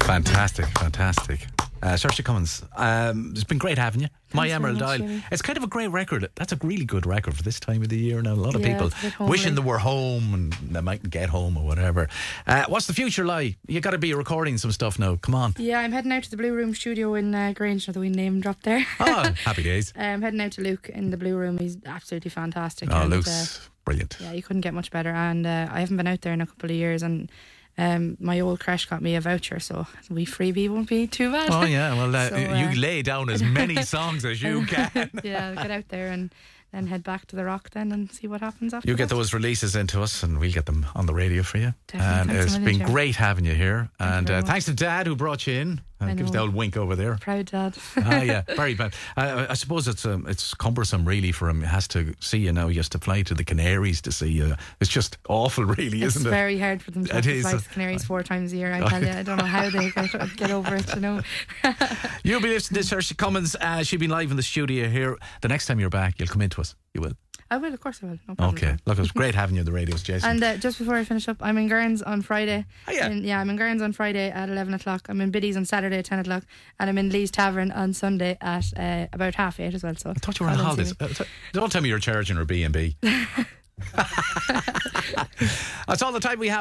Fantastic, 0.04 0.66
fantastic. 0.78 1.57
Uh, 1.80 1.94
Saoirse 1.94 2.24
Cummins, 2.24 2.62
um, 2.76 3.30
it's 3.32 3.44
been 3.44 3.58
great 3.58 3.78
having 3.78 4.00
you. 4.00 4.08
My 4.34 4.42
Thanks 4.48 4.54
Emerald 4.56 4.80
much, 4.80 4.88
Isle. 4.88 4.98
Jimmy. 4.98 5.24
It's 5.30 5.42
kind 5.42 5.56
of 5.56 5.62
a 5.62 5.68
great 5.68 5.88
record. 5.88 6.28
That's 6.34 6.52
a 6.52 6.58
really 6.62 6.84
good 6.84 7.06
record 7.06 7.34
for 7.36 7.42
this 7.42 7.60
time 7.60 7.82
of 7.82 7.88
the 7.88 7.96
year. 7.96 8.20
Now, 8.20 8.32
a 8.32 8.34
lot 8.34 8.54
of 8.56 8.60
Yeah, 8.62 8.72
people 8.72 8.86
it's 8.88 8.98
a 8.98 9.02
bit 9.04 9.12
homely. 9.14 9.30
wishing 9.30 9.54
they 9.54 9.62
were 9.62 9.78
home 9.78 10.34
and 10.34 10.52
they 10.54 10.80
mightn't 10.80 11.10
get 11.10 11.28
home 11.28 11.56
or 11.56 11.64
whatever. 11.64 12.08
Uh, 12.46 12.64
what's 12.68 12.86
the 12.88 12.92
future 12.94 13.24
like? 13.24 13.58
You 13.68 13.80
got 13.80 13.92
to 13.92 13.98
be 13.98 14.12
recording 14.12 14.58
some 14.58 14.72
stuff 14.72 14.98
now. 14.98 15.16
Come 15.16 15.34
on. 15.36 15.54
Yeah, 15.56 15.78
I'm 15.78 15.92
heading 15.92 16.10
out 16.12 16.24
to 16.24 16.30
the 16.30 16.36
Blue 16.36 16.52
Room 16.52 16.74
studio 16.74 17.14
in 17.14 17.34
uh, 17.34 17.52
Grange, 17.54 17.86
that 17.86 17.96
we 17.96 18.10
name 18.10 18.40
drop 18.40 18.60
there. 18.62 18.84
Oh, 19.00 19.32
happy 19.44 19.62
days. 19.62 19.92
I'm 19.96 20.20
heading 20.22 20.40
out 20.40 20.52
to 20.52 20.62
Luke 20.62 20.88
in 20.90 21.10
the 21.10 21.16
Blue 21.16 21.36
Room. 21.36 21.58
He's 21.58 21.78
absolutely 21.86 22.30
fantastic. 22.30 22.90
Oh, 22.92 23.02
and, 23.02 23.12
uh, 23.12 23.16
Luke's 23.16 23.70
brilliant. 23.84 24.16
yeah, 24.20 24.32
you 24.32 24.42
couldn't 24.42 24.60
get 24.62 24.74
much 24.74 24.90
better. 24.90 25.10
And 25.10 25.46
uh, 25.46 25.68
I 25.70 25.80
haven't 25.80 25.96
been 25.96 26.06
out 26.08 26.20
there 26.22 26.32
in 26.32 26.40
a 26.40 26.46
couple 26.46 26.70
of 26.70 26.76
years, 26.76 27.02
and 27.02 27.30
um, 27.78 28.16
my 28.20 28.40
old 28.40 28.60
crash 28.60 28.86
got 28.86 29.00
me 29.00 29.14
a 29.14 29.20
voucher, 29.20 29.60
so 29.60 29.86
we 30.10 30.26
freebie 30.26 30.68
won't 30.68 30.88
be 30.88 31.06
too 31.06 31.30
bad. 31.32 31.48
Oh, 31.50 31.64
yeah. 31.64 31.94
Well, 31.94 32.14
uh, 32.14 32.28
So, 32.30 32.36
you 32.36 32.66
uh, 32.66 32.72
lay 32.74 33.02
down 33.02 33.30
as 33.30 33.42
many 33.42 33.80
songs 33.94 34.24
as 34.24 34.42
you 34.42 34.66
can. 34.66 35.10
yeah, 35.22 35.48
I'll 35.48 35.54
get 35.62 35.70
out 35.70 35.88
there 35.88 36.08
and 36.08 36.34
then 36.72 36.86
head 36.88 37.02
back 37.02 37.24
to 37.28 37.36
the 37.36 37.44
rock 37.44 37.70
then 37.70 37.92
and 37.92 38.12
see 38.12 38.26
what 38.26 38.40
happens 38.42 38.74
after. 38.74 38.86
You 38.90 38.96
get 38.96 39.08
that. 39.08 39.14
those 39.14 39.32
releases 39.32 39.74
into 39.76 40.02
us, 40.02 40.22
and 40.22 40.38
we'll 40.38 40.52
get 40.52 40.66
them 40.66 40.84
on 40.94 41.06
the 41.06 41.14
radio 41.14 41.42
for 41.42 41.58
you. 41.58 41.72
Definitely. 41.86 42.20
And 42.20 42.30
Thanks 42.30 42.54
it's 42.56 42.64
been 42.64 42.86
great 42.86 43.16
having 43.16 43.44
you 43.46 43.54
here. 43.54 43.88
and 43.98 44.26
very 44.26 44.40
uh, 44.40 44.44
thanks 44.44 44.66
to 44.66 44.74
Dad 44.74 45.06
who 45.06 45.16
brought 45.16 45.46
you 45.46 45.54
in. 45.54 45.80
Uh, 46.00 46.06
I 46.06 46.14
give 46.14 46.30
the 46.30 46.38
old 46.38 46.54
wink 46.54 46.76
over 46.76 46.94
there. 46.94 47.16
proud 47.20 47.46
dad. 47.46 47.76
ah, 47.96 48.22
yeah, 48.22 48.42
very 48.56 48.74
bad. 48.74 48.94
Uh, 49.16 49.46
I 49.50 49.54
suppose 49.54 49.88
it's 49.88 50.04
um, 50.04 50.26
it's 50.28 50.54
cumbersome, 50.54 51.04
really, 51.04 51.32
for 51.32 51.48
him. 51.48 51.60
He 51.60 51.66
has 51.66 51.88
to 51.88 52.14
see 52.20 52.38
you 52.38 52.52
now. 52.52 52.68
He 52.68 52.76
has 52.76 52.88
to 52.90 52.98
fly 52.98 53.22
to 53.22 53.34
the 53.34 53.44
Canaries 53.44 54.00
to 54.02 54.12
see 54.12 54.28
you. 54.30 54.54
It's 54.80 54.90
just 54.90 55.18
awful, 55.28 55.64
really, 55.78 56.02
it's 56.02 56.16
isn't 56.16 56.26
it? 56.26 56.30
very 56.30 56.58
hard 56.58 56.82
for 56.82 56.92
them 56.92 57.04
to 57.06 57.20
to 57.20 57.40
fly 57.42 57.50
to 57.52 57.56
the 57.58 57.68
Canaries 57.68 58.04
four 58.04 58.22
times 58.22 58.52
a 58.52 58.56
year. 58.56 58.72
I 58.72 58.80
tell 58.88 59.02
you, 59.02 59.10
I 59.10 59.22
don't 59.22 59.38
know 59.38 59.44
how 59.44 59.68
they 59.70 59.90
get, 59.90 60.36
get 60.36 60.50
over 60.50 60.76
it. 60.76 60.94
You 60.94 61.00
know. 61.00 61.20
You'll 62.22 62.40
be 62.40 62.48
listening 62.48 62.82
to 62.82 62.96
Saoirse 62.96 63.16
Cummins. 63.16 63.56
Uh, 63.60 63.82
she'll 63.82 63.98
be 64.00 64.08
live 64.08 64.30
in 64.30 64.36
the 64.36 64.42
studio 64.42 64.88
here. 64.88 65.16
The 65.42 65.48
next 65.48 65.66
time 65.66 65.80
you're 65.80 65.90
back, 65.90 66.18
you'll 66.18 66.28
come 66.28 66.42
into 66.42 66.60
us. 66.60 66.74
You 66.94 67.00
will. 67.00 67.12
I 67.50 67.56
will, 67.56 67.72
of 67.72 67.80
course, 67.80 68.00
I 68.02 68.06
will. 68.06 68.18
No 68.28 68.34
problem. 68.34 68.54
Okay. 68.56 68.76
Look, 68.84 68.98
it 68.98 69.00
was 69.00 69.12
great 69.20 69.34
having 69.34 69.56
you 69.56 69.60
on 69.60 69.66
the 69.66 69.72
radios, 69.72 70.02
Jason. 70.02 70.30
And 70.30 70.44
uh, 70.44 70.56
just 70.58 70.78
before 70.78 70.96
I 70.96 71.04
finish 71.04 71.28
up, 71.28 71.38
I'm 71.40 71.56
in 71.58 71.68
Gurns 71.68 72.02
on 72.06 72.20
Friday. 72.22 72.66
Oh, 72.86 72.92
yeah. 72.92 73.08
In- 73.08 73.24
yeah, 73.24 73.40
I'm 73.40 73.48
in 73.50 73.58
Gurns 73.58 73.82
on 73.82 73.92
Friday 73.92 74.30
at 74.30 74.48
11 74.48 74.74
o'clock. 74.74 75.06
I'm 75.08 75.20
in 75.20 75.30
Biddy's 75.30 75.56
on 75.56 75.64
Saturday 75.64 75.98
at 75.98 76.04
10 76.04 76.18
o'clock. 76.20 76.44
And 76.78 76.90
I'm 76.90 76.98
in 76.98 77.10
Lee's 77.10 77.30
Tavern 77.30 77.70
on 77.72 77.92
Sunday 77.94 78.36
at 78.40 78.66
uh, 78.76 79.06
about 79.12 79.34
half 79.34 79.58
eight 79.60 79.74
as 79.74 79.82
well. 79.82 79.96
So 79.96 80.10
I 80.10 80.14
thought 80.14 80.38
you 80.38 80.46
were 80.46 80.52
on 80.52 80.58
come 80.58 80.78
and 80.78 80.86
see 80.86 80.94
holidays. 80.98 81.20
Uh, 81.20 81.24
t- 81.24 81.30
don't 81.52 81.72
tell 81.72 81.80
me 81.82 81.88
you're 81.88 81.98
charging 81.98 82.36
her 82.36 82.44
B 82.44 82.62
and 82.64 82.74
B. 82.74 82.96
That's 85.86 86.02
all 86.02 86.12
the 86.12 86.20
time 86.20 86.38
we 86.38 86.48
have. 86.48 86.56